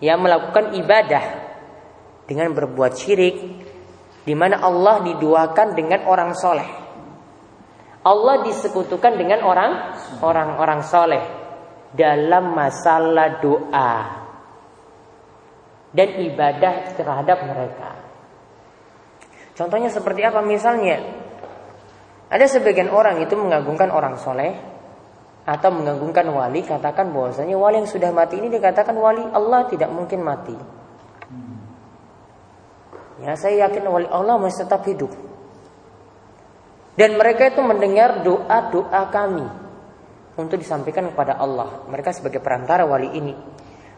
yang 0.03 0.21
melakukan 0.21 0.75
ibadah 0.75 1.23
dengan 2.27 2.53
berbuat 2.53 2.93
syirik 2.93 3.63
di 4.21 4.33
mana 4.37 4.59
Allah 4.59 5.01
diduakan 5.01 5.73
dengan 5.73 6.05
orang 6.05 6.35
soleh. 6.37 6.69
Allah 8.05 8.45
disekutukan 8.45 9.17
dengan 9.17 9.41
orang 9.41 9.97
orang-orang 10.21 10.85
soleh 10.85 11.44
dalam 11.95 12.51
masalah 12.51 13.39
doa 13.39 13.93
dan 15.95 16.09
ibadah 16.19 16.91
terhadap 16.93 17.39
mereka. 17.47 17.91
Contohnya 19.55 19.87
seperti 19.87 20.27
apa? 20.27 20.43
Misalnya 20.43 20.99
ada 22.27 22.45
sebagian 22.51 22.91
orang 22.91 23.23
itu 23.23 23.39
mengagungkan 23.39 23.87
orang 23.87 24.19
soleh 24.19 24.59
atau 25.47 25.69
mengagungkan 25.71 26.27
wali 26.27 26.67
katakan 26.67 27.15
bahwasanya 27.15 27.55
wali 27.55 27.79
yang 27.79 27.89
sudah 27.89 28.11
mati 28.11 28.43
ini 28.43 28.51
dikatakan 28.51 28.97
wali 28.99 29.23
Allah 29.31 29.63
tidak 29.71 29.87
mungkin 29.87 30.19
mati. 30.19 30.57
Ya, 33.23 33.31
saya 33.39 33.71
yakin 33.71 33.87
wali 33.87 34.07
Allah 34.11 34.35
masih 34.35 34.67
tetap 34.67 34.83
hidup. 34.83 35.15
Dan 36.99 37.15
mereka 37.15 37.47
itu 37.55 37.63
mendengar 37.63 38.23
doa-doa 38.23 39.03
kami 39.11 39.64
untuk 40.35 40.59
disampaikan 40.59 41.11
kepada 41.11 41.39
Allah. 41.39 41.87
Mereka 41.87 42.11
sebagai 42.11 42.43
perantara 42.43 42.83
wali 42.83 43.11
ini 43.15 43.33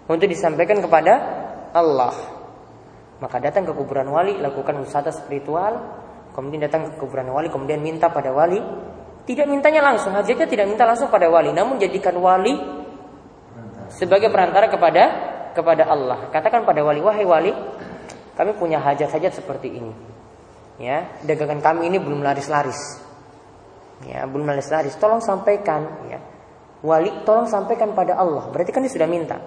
untuk 0.07 0.27
disampaikan 0.29 0.79
kepada 0.79 1.13
Allah. 1.73 2.13
Maka 3.17 3.41
datang 3.41 3.65
ke 3.65 3.73
kuburan 3.73 4.07
wali, 4.13 4.37
lakukan 4.37 4.77
wisata 4.77 5.09
spiritual, 5.09 5.81
kemudian 6.37 6.69
datang 6.69 6.93
ke 6.93 7.01
kuburan 7.01 7.33
wali, 7.33 7.49
kemudian 7.49 7.81
minta 7.81 8.13
pada 8.13 8.29
wali 8.29 8.61
tidak 9.27 9.49
mintanya 9.49 9.83
langsung, 9.83 10.15
hajatnya 10.15 10.47
tidak 10.47 10.69
minta 10.69 10.87
langsung 10.87 11.11
pada 11.11 11.27
wali, 11.27 11.51
namun 11.51 11.81
jadikan 11.81 12.15
wali 12.15 12.55
sebagai 13.91 14.31
perantara 14.31 14.71
kepada 14.71 15.03
kepada 15.51 15.89
Allah. 15.89 16.29
Katakan 16.29 16.63
pada 16.63 16.85
wali, 16.85 17.01
wahai 17.01 17.25
wali, 17.25 17.51
kami 18.37 18.53
punya 18.55 18.77
hajat-hajat 18.79 19.33
seperti 19.41 19.81
ini. 19.81 19.93
Ya, 20.77 21.09
dagangan 21.25 21.57
kami 21.59 21.89
ini 21.89 21.97
belum 21.97 22.21
laris-laris. 22.21 23.06
Ya, 24.05 24.29
Abu 24.29 24.37
Malik 24.37 24.67
Haris, 24.69 24.93
tolong 25.01 25.23
sampaikan 25.23 26.05
ya. 26.05 26.21
Wali 26.85 27.25
tolong 27.25 27.49
sampaikan 27.49 27.97
pada 27.97 28.13
Allah. 28.13 28.53
Berarti 28.53 28.69
kan 28.69 28.85
dia 28.85 28.93
sudah 28.93 29.09
minta. 29.09 29.41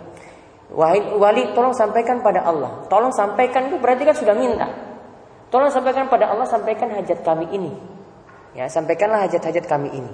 Wali, 0.70 1.14
wali 1.14 1.54
tolong 1.54 1.74
sampaikan 1.74 2.18
pada 2.22 2.42
Allah. 2.42 2.86
Tolong 2.90 3.14
sampaikan 3.14 3.70
itu 3.70 3.78
berarti 3.78 4.02
kan 4.02 4.16
sudah 4.18 4.34
minta. 4.34 4.66
Tolong 5.50 5.70
sampaikan 5.70 6.10
pada 6.10 6.30
Allah, 6.30 6.46
sampaikan 6.46 6.90
hajat 6.94 7.22
kami 7.22 7.46
ini. 7.54 7.74
Ya, 8.54 8.66
sampaikanlah 8.66 9.26
hajat-hajat 9.26 9.66
kami 9.66 9.90
ini. 9.94 10.12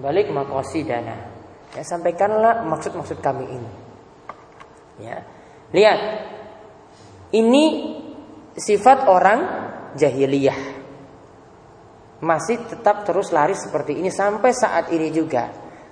Balik 0.00 0.30
makosi 0.30 0.86
dana. 0.86 1.18
Ya, 1.74 1.82
sampaikanlah 1.86 2.66
maksud-maksud 2.66 3.18
kami 3.22 3.46
ini. 3.46 3.70
Ya. 5.02 5.22
Lihat. 5.70 6.00
Ini 7.30 7.64
sifat 8.60 9.08
orang 9.08 9.40
jahiliyah. 9.96 10.60
Masih 12.20 12.60
tetap 12.68 13.08
terus 13.08 13.32
lari 13.32 13.56
seperti 13.56 13.96
ini 13.96 14.12
sampai 14.12 14.52
saat 14.52 14.92
ini 14.92 15.08
juga. 15.08 15.48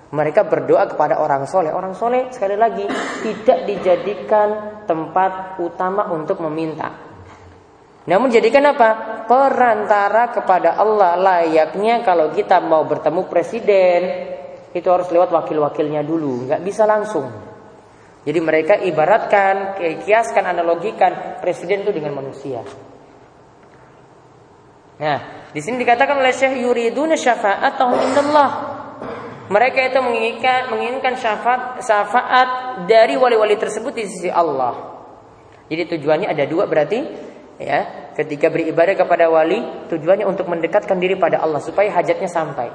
Mereka 0.09 0.45
berdoa 0.45 0.85
kepada 0.89 1.21
orang 1.21 1.49
soleh. 1.49 1.73
Orang 1.73 1.97
soleh 1.97 2.29
sekali 2.29 2.53
lagi 2.53 2.85
tidak 3.25 3.65
dijadikan 3.65 4.49
tempat 4.85 5.57
utama 5.61 6.13
untuk 6.13 6.41
meminta. 6.45 6.93
Namun 8.05 8.29
jadikan 8.29 8.65
apa? 8.73 9.21
Perantara 9.29 10.33
kepada 10.33 10.77
Allah 10.77 11.13
layaknya 11.17 12.01
kalau 12.01 12.33
kita 12.33 12.57
mau 12.57 12.85
bertemu 12.89 13.21
presiden 13.29 14.01
itu 14.73 14.85
harus 14.89 15.09
lewat 15.09 15.33
wakil-wakilnya 15.33 16.01
dulu, 16.05 16.45
nggak 16.49 16.61
bisa 16.61 16.85
langsung. 16.85 17.48
Jadi 18.27 18.39
mereka 18.43 18.75
ibaratkan, 18.75 19.79
kiaskan, 20.03 20.43
analogikan 20.43 21.39
presiden 21.39 21.87
itu 21.87 21.95
dengan 21.95 22.19
manusia. 22.19 22.59
Nah, 24.99 25.47
di 25.55 25.59
sini 25.63 25.79
dikatakan 25.79 26.19
oleh 26.19 26.35
Syekh 26.35 26.59
yuriduna 26.59 27.15
syafa'atahum 27.15 27.97
indallah. 28.03 28.49
Mereka 29.49 29.79
itu 29.89 29.99
menginginkan 30.03 30.69
menginginkan 30.69 31.17
syafaat 31.17 31.81
syafaat 31.81 32.49
dari 32.85 33.17
wali-wali 33.17 33.57
tersebut 33.57 33.95
di 33.95 34.05
sisi 34.05 34.29
Allah. 34.29 34.77
Jadi 35.71 35.97
tujuannya 35.97 36.27
ada 36.29 36.45
dua 36.45 36.69
berarti 36.69 37.01
ya, 37.57 38.11
ketika 38.13 38.51
beribadah 38.53 38.93
kepada 38.93 39.25
wali 39.31 39.89
tujuannya 39.89 40.27
untuk 40.27 40.45
mendekatkan 40.45 41.01
diri 41.01 41.17
pada 41.17 41.41
Allah 41.41 41.63
supaya 41.63 41.89
hajatnya 41.89 42.29
sampai. 42.29 42.69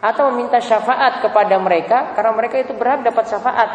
Atau 0.00 0.32
meminta 0.32 0.62
syafaat 0.64 1.20
kepada 1.20 1.60
mereka 1.60 2.16
karena 2.16 2.32
mereka 2.32 2.56
itu 2.62 2.72
berhak 2.72 3.04
dapat 3.04 3.24
syafaat. 3.28 3.68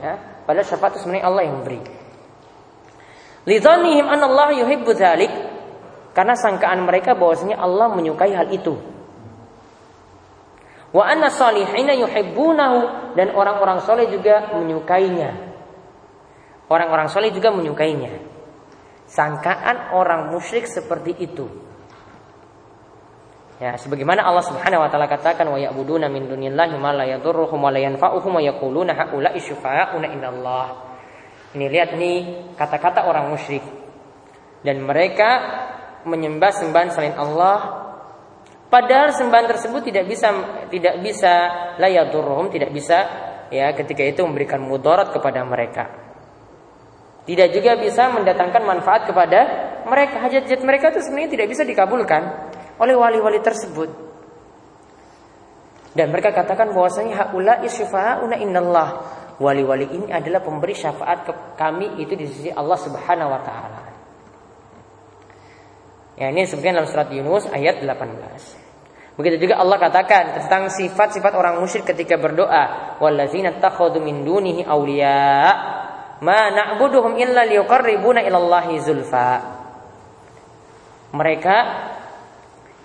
Ya, 0.00 0.42
padahal 0.48 0.64
syafaat 0.64 0.96
itu 0.96 1.04
sebenarnya 1.04 1.26
Allah 1.28 1.42
yang 1.44 1.58
beri. 1.60 1.80
Lidzannihim 3.44 4.06
an 4.08 4.20
Allah 4.24 4.48
yuhibbu 4.64 4.90
dzalik 4.96 5.32
karena 6.16 6.34
sangkaan 6.36 6.84
mereka 6.84 7.12
bahwasanya 7.12 7.60
Allah 7.60 7.92
menyukai 7.92 8.32
hal 8.32 8.48
itu. 8.48 8.76
Wa 10.90 11.06
anna 11.06 11.30
salihina 11.30 11.94
yuhibbunahu 11.94 13.14
dan 13.14 13.30
orang-orang 13.36 13.78
soleh 13.86 14.10
juga 14.10 14.50
menyukainya. 14.58 15.52
Orang-orang 16.66 17.06
soleh 17.10 17.30
juga 17.30 17.54
menyukainya. 17.54 18.26
Sangkaan 19.06 19.94
orang 19.94 20.30
musyrik 20.34 20.66
seperti 20.66 21.14
itu. 21.18 21.46
Ya, 23.60 23.76
sebagaimana 23.76 24.24
Allah 24.24 24.40
Subhanahu 24.40 24.80
wa 24.80 24.88
taala 24.88 25.04
katakan 25.04 25.44
wa 25.44 25.60
ya'buduna 25.60 26.08
min 26.08 26.24
dunillahi 26.24 26.80
ma 26.80 26.96
la 26.96 27.04
yadurruhum 27.04 27.60
wa 27.60 27.68
la 27.68 27.76
yanfa'uhum 27.84 28.40
wa 28.40 28.42
yaquluna 28.42 28.96
haula'i 28.96 29.36
syufa'auna 29.36 30.08
indallah. 30.16 30.66
Ini 31.52 31.68
lihat 31.68 31.92
nih 31.92 32.18
kata-kata 32.56 33.04
orang 33.04 33.28
musyrik. 33.28 33.60
Dan 34.64 34.80
mereka 34.80 35.28
menyembah 36.08 36.56
sembahan 36.56 36.88
selain 36.88 37.12
Allah 37.20 37.84
padahal 38.72 39.12
sembahan 39.12 39.52
tersebut 39.52 39.92
tidak 39.92 40.08
bisa 40.08 40.28
tidak 40.72 40.96
bisa 41.04 41.32
la 41.76 41.88
yadurruhum 41.92 42.48
tidak 42.48 42.72
bisa 42.72 42.98
ya 43.52 43.76
ketika 43.76 44.00
itu 44.08 44.24
memberikan 44.24 44.64
mudarat 44.64 45.12
kepada 45.12 45.44
mereka. 45.44 45.84
Tidak 47.28 47.52
juga 47.52 47.76
bisa 47.76 48.08
mendatangkan 48.08 48.64
manfaat 48.64 49.04
kepada 49.04 49.40
mereka. 49.84 50.24
Hajat-hajat 50.24 50.64
mereka 50.64 50.96
itu 50.96 51.04
sebenarnya 51.04 51.30
tidak 51.36 51.46
bisa 51.52 51.62
dikabulkan 51.68 52.49
oleh 52.80 52.96
wali-wali 52.96 53.38
tersebut. 53.44 53.90
Dan 55.92 56.14
mereka 56.14 56.32
katakan 56.32 56.72
bahwasanya 56.72 57.28
haula 57.28 57.60
isyfa'una 57.66 58.40
innallah. 58.40 58.88
Wali-wali 59.40 59.88
ini 59.88 60.08
adalah 60.12 60.44
pemberi 60.44 60.76
syafaat 60.76 61.18
ke 61.24 61.32
kami 61.56 62.00
itu 62.00 62.12
di 62.12 62.28
sisi 62.28 62.50
Allah 62.52 62.76
Subhanahu 62.76 63.30
wa 63.32 63.40
taala. 63.40 63.80
Ya 66.20 66.28
ini 66.28 66.44
sebutkan 66.44 66.76
dalam 66.76 66.88
surat 66.88 67.08
Yunus 67.08 67.48
ayat 67.48 67.80
18. 67.80 69.16
Begitu 69.16 69.48
juga 69.48 69.60
Allah 69.60 69.80
katakan 69.80 70.36
tentang 70.36 70.68
sifat-sifat 70.68 71.32
orang 71.32 71.56
musyrik 71.60 71.88
ketika 71.88 72.20
berdoa, 72.20 72.96
"Wallazina 73.00 73.56
takhadhu 73.56 74.00
min 74.00 74.24
dunihi 74.28 74.68
awliya 74.68 75.32
ma 76.20 76.52
na'buduhum 76.52 77.16
illa 77.16 77.48
liyuqarribuna 77.48 78.20
ilallahi 78.20 78.80
zulfa." 78.80 79.30
Mereka 81.16 81.56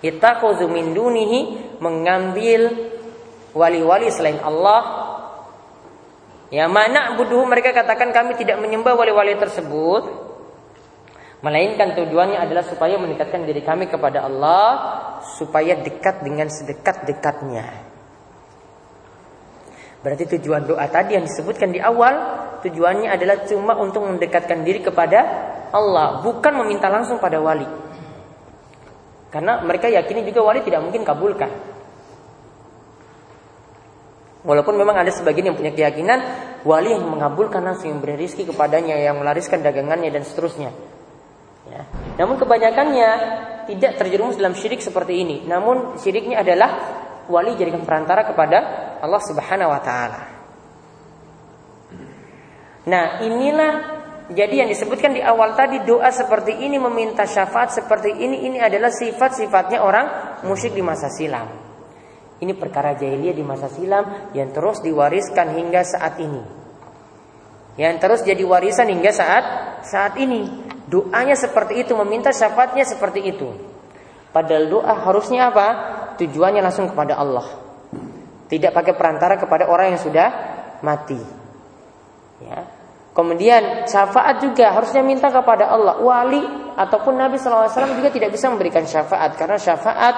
ittakhadhu 0.06 0.70
min 0.70 0.94
dunihi 0.94 1.40
mengambil 1.82 2.70
wali-wali 3.58 4.14
selain 4.14 4.38
Allah. 4.44 5.04
Ya 6.54 6.70
mana 6.70 7.18
buduh 7.18 7.42
mereka 7.50 7.74
katakan 7.74 8.14
kami 8.14 8.38
tidak 8.38 8.62
menyembah 8.62 8.94
wali-wali 8.94 9.34
tersebut. 9.42 10.04
Melainkan 11.44 11.94
tujuannya 11.94 12.42
adalah 12.42 12.66
supaya 12.66 12.98
mendekatkan 12.98 13.46
diri 13.46 13.62
kami 13.62 13.86
kepada 13.86 14.26
Allah 14.26 14.66
Supaya 15.38 15.78
dekat 15.78 16.26
dengan 16.26 16.50
sedekat-dekatnya. 16.50 17.86
Berarti 20.02 20.26
tujuan 20.38 20.66
doa 20.66 20.90
tadi 20.90 21.14
yang 21.14 21.26
disebutkan 21.28 21.70
di 21.70 21.78
awal 21.78 22.14
Tujuannya 22.66 23.14
adalah 23.14 23.46
cuma 23.46 23.78
untuk 23.78 24.10
mendekatkan 24.10 24.66
diri 24.66 24.82
kepada 24.82 25.22
Allah 25.70 26.26
Bukan 26.26 26.66
meminta 26.66 26.90
langsung 26.90 27.22
pada 27.22 27.38
wali 27.38 27.85
karena 29.34 29.62
mereka 29.66 29.92
yakini 29.92 30.26
juga 30.28 30.46
wali 30.46 30.62
tidak 30.62 30.82
mungkin 30.86 31.02
kabulkan. 31.02 31.52
Walaupun 34.46 34.78
memang 34.78 35.02
ada 35.02 35.10
sebagian 35.10 35.50
yang 35.50 35.58
punya 35.58 35.74
keyakinan 35.74 36.22
wali 36.62 36.94
yang 36.94 37.02
mengabulkan 37.10 37.66
langsung 37.66 37.90
yang 37.90 38.00
beri 38.02 38.14
rizki 38.22 38.46
kepadanya, 38.46 38.94
yang 38.94 39.18
melariskan 39.18 39.66
dagangannya 39.66 40.14
dan 40.14 40.22
seterusnya. 40.22 40.70
Ya. 41.66 41.82
Namun 42.22 42.38
kebanyakannya 42.38 43.10
tidak 43.66 43.98
terjerumus 43.98 44.38
dalam 44.38 44.54
syirik 44.54 44.86
seperti 44.86 45.26
ini. 45.26 45.38
Namun 45.50 45.98
syiriknya 45.98 46.46
adalah 46.46 46.70
wali 47.26 47.58
jadikan 47.58 47.82
perantara 47.82 48.22
kepada 48.22 48.58
Allah 49.02 49.22
Subhanahu 49.26 49.74
wa 49.74 49.82
taala. 49.82 50.22
Nah, 52.86 53.26
inilah 53.26 53.95
jadi 54.26 54.66
yang 54.66 54.70
disebutkan 54.74 55.14
di 55.14 55.22
awal 55.22 55.54
tadi 55.54 55.86
doa 55.86 56.10
seperti 56.10 56.66
ini 56.66 56.82
meminta 56.82 57.30
syafaat 57.30 57.78
seperti 57.78 58.10
ini 58.10 58.50
ini 58.50 58.58
adalah 58.58 58.90
sifat-sifatnya 58.90 59.86
orang 59.86 60.40
musyrik 60.50 60.74
di 60.74 60.82
masa 60.82 61.14
silam. 61.14 61.46
Ini 62.42 62.58
perkara 62.58 62.98
jahiliyah 62.98 63.38
di 63.38 63.46
masa 63.46 63.70
silam 63.70 64.34
yang 64.34 64.50
terus 64.50 64.82
diwariskan 64.82 65.54
hingga 65.54 65.86
saat 65.86 66.18
ini. 66.18 66.42
Yang 67.78 67.96
terus 68.02 68.20
jadi 68.26 68.42
warisan 68.42 68.90
hingga 68.90 69.14
saat 69.14 69.44
saat 69.86 70.18
ini. 70.18 70.66
Doanya 70.90 71.38
seperti 71.38 71.86
itu, 71.86 71.94
meminta 71.94 72.34
syafaatnya 72.34 72.86
seperti 72.86 73.30
itu. 73.30 73.50
Padahal 74.34 74.66
doa 74.70 74.94
harusnya 75.06 75.54
apa? 75.54 75.68
Tujuannya 76.18 76.66
langsung 76.66 76.90
kepada 76.90 77.18
Allah. 77.18 77.46
Tidak 78.50 78.74
pakai 78.74 78.94
perantara 78.98 79.38
kepada 79.38 79.70
orang 79.70 79.94
yang 79.96 80.02
sudah 80.02 80.28
mati. 80.82 81.18
Ya, 82.44 82.68
Kemudian 83.16 83.88
syafaat 83.88 84.44
juga 84.44 84.76
harusnya 84.76 85.00
minta 85.00 85.32
kepada 85.32 85.72
Allah. 85.72 86.04
Wali 86.04 86.44
ataupun 86.76 87.16
Nabi 87.16 87.40
SAW 87.40 87.72
juga 87.96 88.12
tidak 88.12 88.36
bisa 88.36 88.52
memberikan 88.52 88.84
syafaat 88.84 89.40
karena 89.40 89.56
syafaat 89.56 90.16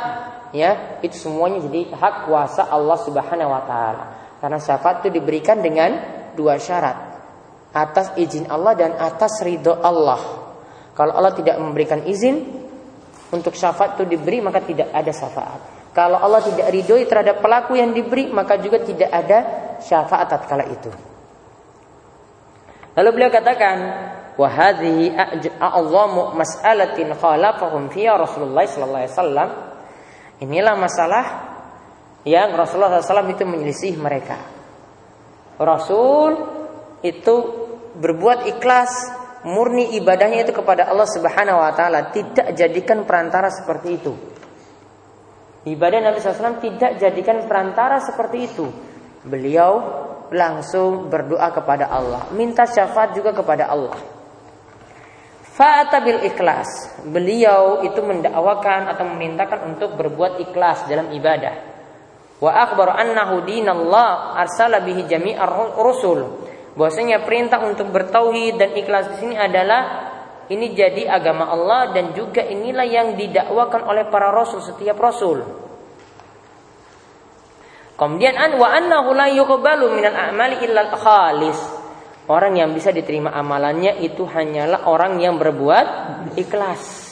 ya 0.50 0.98
itu 1.06 1.14
semuanya 1.14 1.62
jadi 1.62 1.94
hak 1.94 2.26
kuasa 2.26 2.66
Allah 2.66 2.98
Subhanahu 2.98 3.54
Wa 3.54 3.64
Taala. 3.70 4.06
Karena 4.42 4.58
syafaat 4.58 5.06
itu 5.06 5.14
diberikan 5.14 5.62
dengan 5.62 5.94
dua 6.34 6.58
syarat 6.58 7.22
atas 7.70 8.18
izin 8.18 8.50
Allah 8.50 8.74
dan 8.74 8.98
atas 8.98 9.46
ridho 9.46 9.78
Allah. 9.78 10.50
Kalau 10.98 11.14
Allah 11.14 11.38
tidak 11.38 11.62
memberikan 11.62 12.02
izin 12.02 12.50
untuk 13.30 13.54
syafaat 13.54 14.02
itu 14.02 14.10
diberi 14.10 14.42
maka 14.42 14.66
tidak 14.66 14.90
ada 14.90 15.14
syafaat. 15.14 15.94
Kalau 15.94 16.18
Allah 16.18 16.42
tidak 16.42 16.74
ridhoi 16.74 17.06
terhadap 17.06 17.46
pelaku 17.46 17.78
yang 17.78 17.94
diberi 17.94 18.34
maka 18.34 18.58
juga 18.58 18.82
tidak 18.82 19.14
ada 19.14 19.38
syafaat 19.86 20.34
tatkala 20.34 20.66
itu. 20.66 21.17
Lalu 22.98 23.10
beliau 23.14 23.30
katakan, 23.30 23.78
"Wa 24.34 24.50
hadhihi 24.50 25.14
a'zamu 25.62 26.34
mas'alatin 26.34 27.14
khalafahum 27.14 27.94
fiha 27.94 28.18
Rasulullah 28.18 28.66
sallallahu 28.66 29.04
alaihi 29.06 29.14
wasallam." 29.14 29.50
Inilah 30.42 30.76
masalah 30.78 31.26
yang 32.26 32.54
Rasulullah 32.54 33.02
SAW 33.02 33.34
itu 33.34 33.42
menyelisih 33.42 33.98
mereka. 33.98 34.38
Rasul 35.58 36.38
itu 37.02 37.36
berbuat 37.98 38.46
ikhlas 38.46 38.94
murni 39.48 39.98
ibadahnya 39.98 40.46
itu 40.46 40.54
kepada 40.54 40.86
Allah 40.86 41.10
Subhanahu 41.10 41.58
wa 41.58 41.74
taala, 41.74 42.14
tidak 42.14 42.54
jadikan 42.54 43.08
perantara 43.10 43.50
seperti 43.50 43.90
itu. 43.98 44.14
Ibadah 45.68 46.00
Nabi 46.00 46.18
SAW 46.22 46.62
tidak 46.64 47.02
jadikan 47.02 47.44
perantara 47.50 48.00
seperti 48.00 48.38
itu. 48.46 48.70
Beliau 49.26 50.06
langsung 50.32 51.08
berdoa 51.08 51.52
kepada 51.56 51.88
Allah, 51.92 52.28
minta 52.36 52.68
syafaat 52.68 53.16
juga 53.16 53.32
kepada 53.32 53.68
Allah. 53.72 53.98
Fa'ata 55.58 56.06
bil 56.06 56.22
ikhlas. 56.22 57.02
Beliau 57.10 57.82
itu 57.82 57.98
mendakwakan 58.06 58.94
atau 58.94 59.10
memintakan 59.10 59.74
untuk 59.74 59.98
berbuat 59.98 60.38
ikhlas 60.38 60.86
dalam 60.86 61.10
ibadah. 61.10 61.78
Wa 62.38 62.54
akhbar 62.70 62.94
annahu 62.94 63.42
dinallah 63.42 64.38
arsala 64.38 64.86
bihi 64.86 65.10
jami'ar 65.10 65.50
rusul. 65.74 66.46
Bahwasanya 66.78 67.26
perintah 67.26 67.58
untuk 67.66 67.90
bertauhid 67.90 68.62
dan 68.62 68.78
ikhlas 68.78 69.18
di 69.18 69.26
sini 69.26 69.34
adalah 69.34 70.14
ini 70.46 70.78
jadi 70.78 71.10
agama 71.10 71.50
Allah 71.50 71.90
dan 71.90 72.14
juga 72.14 72.46
inilah 72.46 72.86
yang 72.86 73.08
didakwakan 73.18 73.82
oleh 73.90 74.06
para 74.14 74.30
rasul 74.30 74.62
setiap 74.62 75.02
rasul. 75.02 75.42
Kemudian 77.98 78.38
an 78.38 78.62
wa 78.62 78.70
annahu 78.70 79.18
la 79.18 79.28
yuqbalu 79.34 79.90
minal 79.98 80.14
a'mali 80.14 80.62
illa 80.62 80.86
khalis. 80.94 81.58
Orang 82.30 82.54
yang 82.60 82.76
bisa 82.78 82.94
diterima 82.94 83.34
amalannya 83.34 83.98
itu 84.06 84.28
hanyalah 84.28 84.86
orang 84.86 85.18
yang 85.18 85.42
berbuat 85.42 85.88
ikhlas. 86.38 87.10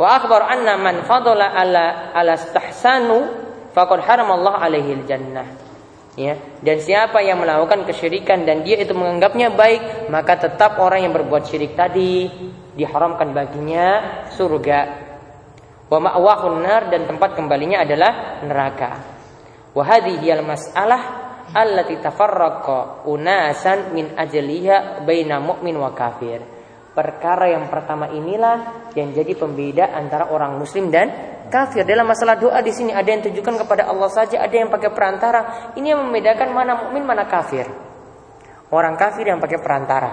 Wa 0.00 0.16
akbar 0.16 0.48
anna 0.48 0.80
man 0.80 1.04
fadala 1.04 1.52
ala 1.52 2.16
ala 2.16 2.40
stahsanu 2.40 3.28
faqad 3.76 4.00
haramallahu 4.00 4.56
alaihi 4.56 5.04
jannah 5.04 5.70
ya 6.18 6.34
dan 6.60 6.76
siapa 6.82 7.22
yang 7.22 7.38
melakukan 7.38 7.86
kesyirikan 7.86 8.42
dan 8.42 8.66
dia 8.66 8.82
itu 8.82 8.90
menganggapnya 8.92 9.54
baik 9.54 10.10
maka 10.10 10.36
tetap 10.36 10.76
orang 10.82 11.06
yang 11.06 11.14
berbuat 11.14 11.46
syirik 11.46 11.78
tadi 11.78 12.26
diharamkan 12.74 13.30
baginya 13.30 13.86
surga 14.34 14.80
wa 15.90 15.98
ma'wahun 15.98 16.54
nar 16.62 16.82
dan 16.90 17.06
tempat 17.06 17.38
kembalinya 17.38 17.82
adalah 17.86 18.42
neraka 18.42 19.19
wa 19.74 19.82
hadhihi 19.82 20.26
al 20.32 20.42
mas'alah 20.46 21.02
allati 21.50 21.98
tafarraqa 21.98 23.06
unasan 23.10 23.94
min 23.94 24.14
ajliha 24.14 25.02
baina 25.02 25.42
mu'min 25.42 25.74
wa 25.78 25.90
kafir 25.94 26.42
perkara 26.94 27.54
yang 27.54 27.70
pertama 27.70 28.10
inilah 28.10 28.90
yang 28.98 29.14
jadi 29.14 29.32
pembeda 29.38 29.94
antara 29.94 30.30
orang 30.30 30.58
muslim 30.58 30.90
dan 30.90 31.10
kafir. 31.50 31.82
Dalam 31.82 32.06
masalah 32.06 32.38
doa 32.38 32.62
di 32.62 32.70
sini 32.70 32.94
ada 32.94 33.10
yang 33.10 33.26
tujukan 33.26 33.66
kepada 33.66 33.90
Allah 33.90 34.08
saja, 34.08 34.38
ada 34.40 34.54
yang 34.54 34.70
pakai 34.70 34.90
perantara. 34.94 35.74
Ini 35.74 35.94
yang 35.94 36.06
membedakan 36.06 36.48
mana 36.54 36.72
mukmin 36.86 37.02
mana 37.02 37.26
kafir. 37.26 37.66
Orang 38.70 38.94
kafir 38.94 39.26
yang 39.26 39.42
pakai 39.42 39.58
perantara 39.58 40.10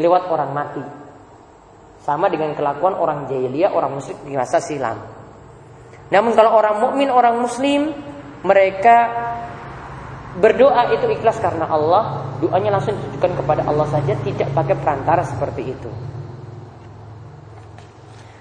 lewat 0.00 0.32
orang 0.32 0.50
mati. 0.50 0.84
Sama 2.00 2.32
dengan 2.32 2.56
kelakuan 2.56 2.96
orang 2.96 3.28
jahiliyah, 3.28 3.76
orang 3.76 4.00
musyrik 4.00 4.24
di 4.24 4.32
masa 4.32 4.56
silam. 4.56 4.96
Namun 6.08 6.32
kalau 6.32 6.56
orang 6.56 6.80
mukmin, 6.80 7.12
orang 7.12 7.36
muslim, 7.36 7.92
mereka 8.40 8.96
berdoa 10.38 10.94
itu 10.94 11.10
ikhlas 11.10 11.42
karena 11.42 11.66
Allah, 11.66 12.36
doanya 12.38 12.78
langsung 12.78 12.96
ditujukan 12.96 13.42
kepada 13.42 13.66
Allah 13.66 13.86
saja, 13.90 14.14
tidak 14.22 14.48
pakai 14.54 14.76
perantara 14.78 15.26
seperti 15.26 15.62
itu. 15.74 15.90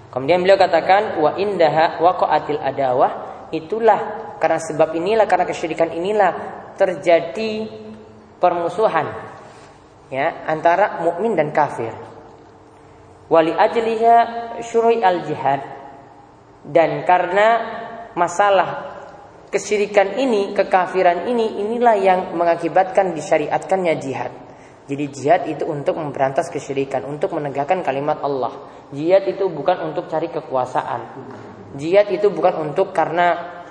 Kemudian 0.09 0.41
beliau 0.41 0.57
katakan 0.57 1.21
wa 1.21 1.37
indaha 1.37 2.01
waqa'atil 2.01 2.57
adawah 2.57 3.11
itulah 3.53 4.33
karena 4.41 4.57
sebab 4.57 4.97
inilah 4.97 5.29
karena 5.29 5.45
kesyirikan 5.45 5.93
inilah 5.93 6.31
terjadi 6.73 7.69
permusuhan 8.41 9.05
ya 10.09 10.49
antara 10.49 11.05
mukmin 11.05 11.37
dan 11.37 11.53
kafir. 11.53 11.93
Wali 13.29 13.53
ajliha 13.53 14.15
syurui 14.65 15.05
al 15.05 15.21
jihad 15.29 15.61
dan 16.65 17.05
karena 17.05 17.47
masalah 18.17 18.88
kesyirikan 19.49 20.17
ini, 20.21 20.53
kekafiran 20.53 21.25
ini 21.25 21.61
inilah 21.65 21.95
yang 21.97 22.19
mengakibatkan 22.37 23.17
disyariatkannya 23.17 23.93
jihad. 23.97 24.33
Jadi 24.89 25.05
jihad 25.13 25.41
itu 25.45 25.69
untuk 25.69 26.01
memberantas 26.01 26.49
kesyirikan, 26.49 27.05
untuk 27.05 27.33
menegakkan 27.37 27.85
kalimat 27.85 28.21
Allah. 28.25 28.53
Jihad 28.89 29.29
itu 29.29 29.45
bukan 29.49 29.93
untuk 29.93 30.09
cari 30.09 30.33
kekuasaan. 30.33 31.01
Jihad 31.77 32.09
itu 32.09 32.33
bukan 32.33 32.69
untuk 32.69 32.89
karena 32.89 33.61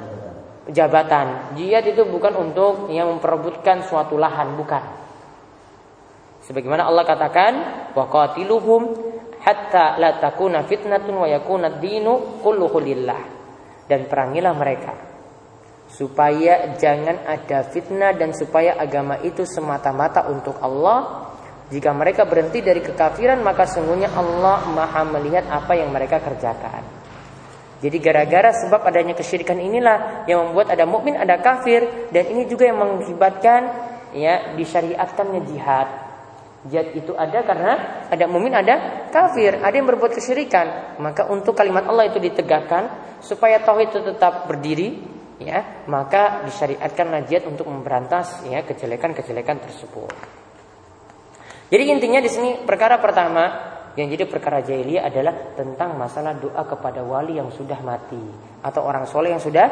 jabatan. 0.71 1.59
Jihad 1.59 1.91
itu 1.91 2.07
bukan 2.07 2.39
untuk 2.39 2.87
yang 2.95 3.11
memperebutkan 3.19 3.83
suatu 3.83 4.15
lahan, 4.15 4.55
bukan. 4.55 4.83
Sebagaimana 6.47 6.87
Allah 6.87 7.03
katakan, 7.03 7.53
wa 7.99 8.07
qatiluhum 8.07 8.95
hatta 9.43 9.99
la 9.99 10.23
takuna 10.23 10.63
fitnatun 10.63 11.19
wa 11.19 11.27
yakuna 11.27 11.83
dinu 11.83 12.39
kulluhu 12.39 12.79
lillah. 12.79 13.23
Dan 13.91 14.07
perangilah 14.07 14.55
mereka 14.55 15.08
supaya 15.99 16.79
jangan 16.79 17.27
ada 17.27 17.67
fitnah 17.67 18.15
dan 18.15 18.31
supaya 18.31 18.79
agama 18.79 19.19
itu 19.19 19.43
semata-mata 19.43 20.31
untuk 20.31 20.55
Allah 20.63 21.27
jika 21.75 21.91
mereka 21.91 22.23
berhenti 22.23 22.63
dari 22.63 22.79
kekafiran 22.79 23.43
maka 23.43 23.67
sungguhnya 23.67 24.15
Allah 24.15 24.63
Maha 24.71 25.03
melihat 25.19 25.51
apa 25.51 25.75
yang 25.75 25.91
mereka 25.91 26.23
kerjakan. 26.23 26.87
Jadi 27.83 27.99
gara-gara 27.99 28.51
sebab 28.55 28.87
adanya 28.87 29.15
kesyirikan 29.19 29.59
inilah 29.59 30.27
yang 30.31 30.51
membuat 30.51 30.71
ada 30.75 30.87
mukmin, 30.87 31.19
ada 31.19 31.39
kafir 31.43 32.11
dan 32.15 32.31
ini 32.31 32.47
juga 32.47 32.71
yang 32.71 32.79
mengakibatkan 32.79 33.61
ya 34.15 34.55
disyariatkannya 34.55 35.41
jihad. 35.51 35.89
Jihad 36.67 36.95
itu 36.95 37.15
ada 37.15 37.43
karena 37.43 37.73
ada 38.11 38.25
mukmin, 38.27 38.55
ada 38.55 39.07
kafir, 39.11 39.63
ada 39.63 39.75
yang 39.75 39.87
berbuat 39.87 40.15
kesyirikan. 40.15 40.99
Maka 41.03 41.31
untuk 41.31 41.55
kalimat 41.55 41.87
Allah 41.87 42.11
itu 42.11 42.19
ditegakkan 42.19 42.91
supaya 43.23 43.63
tauhid 43.63 43.95
itu 43.95 44.01
tetap 44.11 44.51
berdiri, 44.51 45.18
ya, 45.39 45.87
maka 45.87 46.45
disyariatkan 46.47 47.27
jihad 47.27 47.47
untuk 47.47 47.71
memberantas 47.71 48.43
ya 48.47 48.63
kejelekan-kejelekan 48.67 49.63
tersebut. 49.63 50.13
Jadi 51.69 51.85
intinya 51.89 52.21
di 52.21 52.31
sini 52.33 52.65
perkara 52.65 52.97
pertama 52.99 53.45
yang 53.99 54.09
jadi 54.09 54.25
perkara 54.31 54.63
jahiliyah 54.63 55.11
adalah 55.11 55.35
tentang 55.59 55.99
masalah 55.99 56.39
doa 56.39 56.63
kepada 56.65 57.03
wali 57.03 57.37
yang 57.37 57.51
sudah 57.51 57.83
mati 57.83 58.21
atau 58.63 58.87
orang 58.87 59.05
soleh 59.05 59.35
yang 59.35 59.43
sudah 59.43 59.67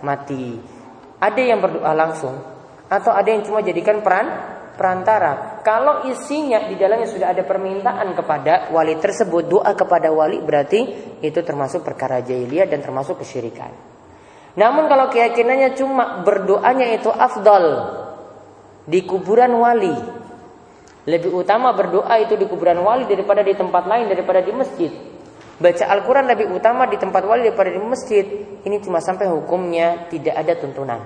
mati. 0.00 0.58
Ada 1.22 1.42
yang 1.42 1.60
berdoa 1.60 1.92
langsung 1.92 2.34
atau 2.88 3.12
ada 3.12 3.28
yang 3.28 3.44
cuma 3.44 3.60
jadikan 3.60 4.00
peran 4.00 4.26
perantara. 4.74 5.60
Kalau 5.60 6.08
isinya 6.08 6.64
di 6.66 6.74
dalamnya 6.80 7.06
sudah 7.06 7.36
ada 7.36 7.44
permintaan 7.44 8.16
kepada 8.16 8.72
wali 8.72 8.96
tersebut, 8.96 9.44
doa 9.46 9.76
kepada 9.76 10.08
wali 10.08 10.40
berarti 10.40 10.80
itu 11.20 11.40
termasuk 11.44 11.84
perkara 11.84 12.24
jahiliyah 12.24 12.66
dan 12.66 12.80
termasuk 12.80 13.20
kesyirikan. 13.20 13.91
Namun 14.52 14.84
kalau 14.88 15.08
keyakinannya 15.08 15.72
cuma 15.76 16.20
berdoanya 16.20 16.92
itu 16.92 17.08
afdal 17.08 17.88
di 18.84 19.00
kuburan 19.08 19.52
wali, 19.56 19.94
lebih 21.08 21.34
utama 21.34 21.72
berdoa 21.72 22.14
itu 22.20 22.36
di 22.38 22.46
kuburan 22.46 22.78
wali 22.84 23.08
daripada 23.08 23.40
di 23.40 23.56
tempat 23.56 23.88
lain 23.88 24.06
daripada 24.12 24.44
di 24.44 24.52
masjid. 24.54 24.92
Baca 25.62 25.84
Al-Quran 25.88 26.26
lebih 26.26 26.46
utama 26.50 26.90
di 26.90 26.98
tempat 26.98 27.22
wali 27.22 27.46
daripada 27.46 27.70
di 27.70 27.78
masjid. 27.78 28.26
Ini 28.66 28.76
cuma 28.82 28.98
sampai 28.98 29.30
hukumnya 29.30 30.10
tidak 30.10 30.34
ada 30.34 30.52
tuntunan. 30.58 31.00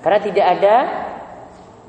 Karena 0.00 0.18
tidak 0.24 0.46
ada 0.58 0.74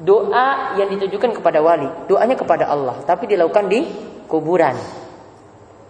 doa 0.03 0.75
yang 0.75 0.91
ditujukan 0.91 1.39
kepada 1.39 1.63
wali. 1.63 1.87
Doanya 2.11 2.35
kepada 2.35 2.67
Allah. 2.67 2.99
Tapi 3.07 3.27
dilakukan 3.27 3.71
di 3.71 3.87
kuburan. 4.27 4.75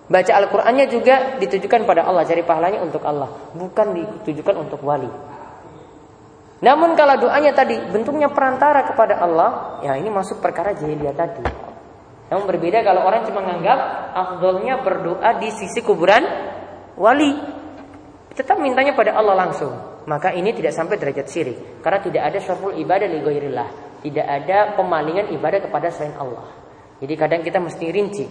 Baca 0.10 0.32
Al-Qurannya 0.34 0.89
juga 0.89 1.38
ditujukan 1.38 1.86
pada 1.86 2.10
Allah. 2.10 2.26
Cari 2.26 2.41
pahalanya 2.41 2.82
untuk 2.82 3.05
Allah. 3.05 3.30
Bukan 3.53 3.93
ditujukan 3.93 4.57
untuk 4.57 4.82
wali. 4.82 5.10
Namun 6.60 6.97
kalau 6.97 7.16
doanya 7.30 7.53
tadi 7.55 7.78
bentuknya 7.88 8.28
perantara 8.34 8.84
kepada 8.84 9.22
Allah, 9.22 9.80
ya 9.86 9.95
ini 9.95 10.12
masuk 10.12 10.43
perkara 10.43 10.76
jahiliyah 10.76 11.16
tadi. 11.16 11.45
Namun 12.34 12.45
berbeda 12.49 12.84
kalau 12.84 13.05
orang 13.05 13.24
cuma 13.26 13.41
menganggap 13.45 13.80
afdolnya 14.18 14.82
berdoa 14.82 15.39
di 15.39 15.49
sisi 15.53 15.80
kuburan 15.86 16.26
wali. 16.97 17.32
Tetap 18.34 18.57
mintanya 18.60 18.97
pada 18.97 19.14
Allah 19.14 19.45
langsung. 19.45 19.72
Maka 20.10 20.34
ini 20.34 20.49
tidak 20.57 20.74
sampai 20.74 20.97
derajat 20.97 21.28
syirik. 21.30 21.86
Karena 21.86 21.99
tidak 22.01 22.24
ada 22.34 22.38
syarful 22.41 22.74
ibadah 22.74 23.05
li 23.05 23.20
ghairillah. 23.22 23.70
Tidak 24.01 24.26
ada 24.26 24.74
pemalingan 24.74 25.30
ibadah 25.38 25.70
kepada 25.70 25.93
selain 25.93 26.18
Allah. 26.18 26.49
Jadi 26.97 27.14
kadang 27.14 27.41
kita 27.45 27.62
mesti 27.62 27.86
rinci. 27.93 28.26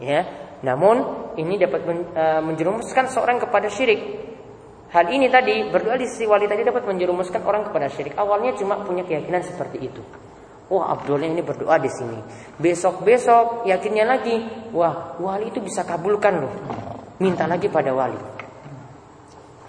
Ya. 0.00 0.49
Namun 0.60 0.96
ini 1.40 1.56
dapat 1.56 1.80
eh, 1.88 2.40
menjerumuskan 2.44 3.08
seorang 3.08 3.40
kepada 3.40 3.72
syirik. 3.72 4.28
Hal 4.90 5.06
ini 5.06 5.30
tadi 5.30 5.70
berdoa 5.70 5.94
di 5.94 6.04
sisi 6.10 6.26
wali 6.26 6.50
tadi 6.50 6.66
dapat 6.66 6.82
menjerumuskan 6.82 7.40
orang 7.46 7.62
kepada 7.70 7.86
syirik. 7.86 8.18
Awalnya 8.18 8.58
cuma 8.58 8.82
punya 8.82 9.06
keyakinan 9.06 9.40
seperti 9.46 9.86
itu. 9.86 10.02
Wah 10.70 10.94
Abdullah 10.94 11.30
ini 11.30 11.42
berdoa 11.42 11.78
di 11.78 11.90
sini. 11.90 12.18
Besok 12.58 13.02
besok 13.06 13.66
yakinnya 13.66 14.06
lagi. 14.06 14.38
Wah 14.74 15.18
wali 15.18 15.50
itu 15.50 15.62
bisa 15.62 15.86
kabulkan 15.86 16.34
loh. 16.42 16.54
Minta 17.22 17.46
lagi 17.46 17.70
pada 17.70 17.94
wali. 17.94 18.18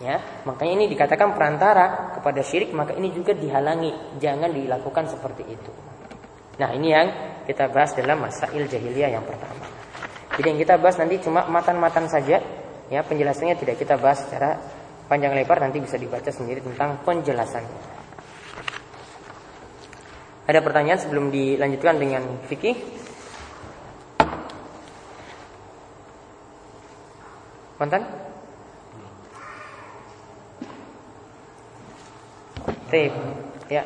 Ya, 0.01 0.17
makanya 0.49 0.81
ini 0.81 0.85
dikatakan 0.89 1.37
perantara 1.37 2.17
kepada 2.17 2.41
syirik, 2.41 2.73
maka 2.73 2.97
ini 2.97 3.13
juga 3.13 3.37
dihalangi, 3.37 4.17
jangan 4.17 4.49
dilakukan 4.49 5.05
seperti 5.05 5.45
itu. 5.45 5.71
Nah 6.57 6.73
ini 6.73 6.89
yang 6.89 7.07
kita 7.45 7.69
bahas 7.69 7.93
dalam 7.93 8.17
masail 8.17 8.65
jahiliyah 8.65 9.13
yang 9.13 9.21
pertama. 9.21 9.80
Jadi 10.39 10.47
yang 10.47 10.59
kita 10.59 10.79
bahas 10.79 10.95
nanti 10.95 11.19
cuma 11.19 11.43
matan-matan 11.51 12.07
saja, 12.07 12.39
ya 12.87 12.99
penjelasannya 13.03 13.59
tidak 13.59 13.75
kita 13.79 13.99
bahas 13.99 14.23
secara 14.23 14.55
panjang 15.11 15.35
lebar 15.35 15.59
nanti 15.59 15.83
bisa 15.83 15.99
dibaca 15.99 16.31
sendiri 16.31 16.63
tentang 16.63 17.03
penjelasannya. 17.03 17.99
Ada 20.47 20.59
pertanyaan 20.63 20.99
sebelum 20.99 21.31
dilanjutkan 21.31 21.95
dengan 21.99 22.23
fikih? 22.47 22.75
Mantan? 27.79 28.03
Tip. 32.91 33.13
Ya. 33.71 33.83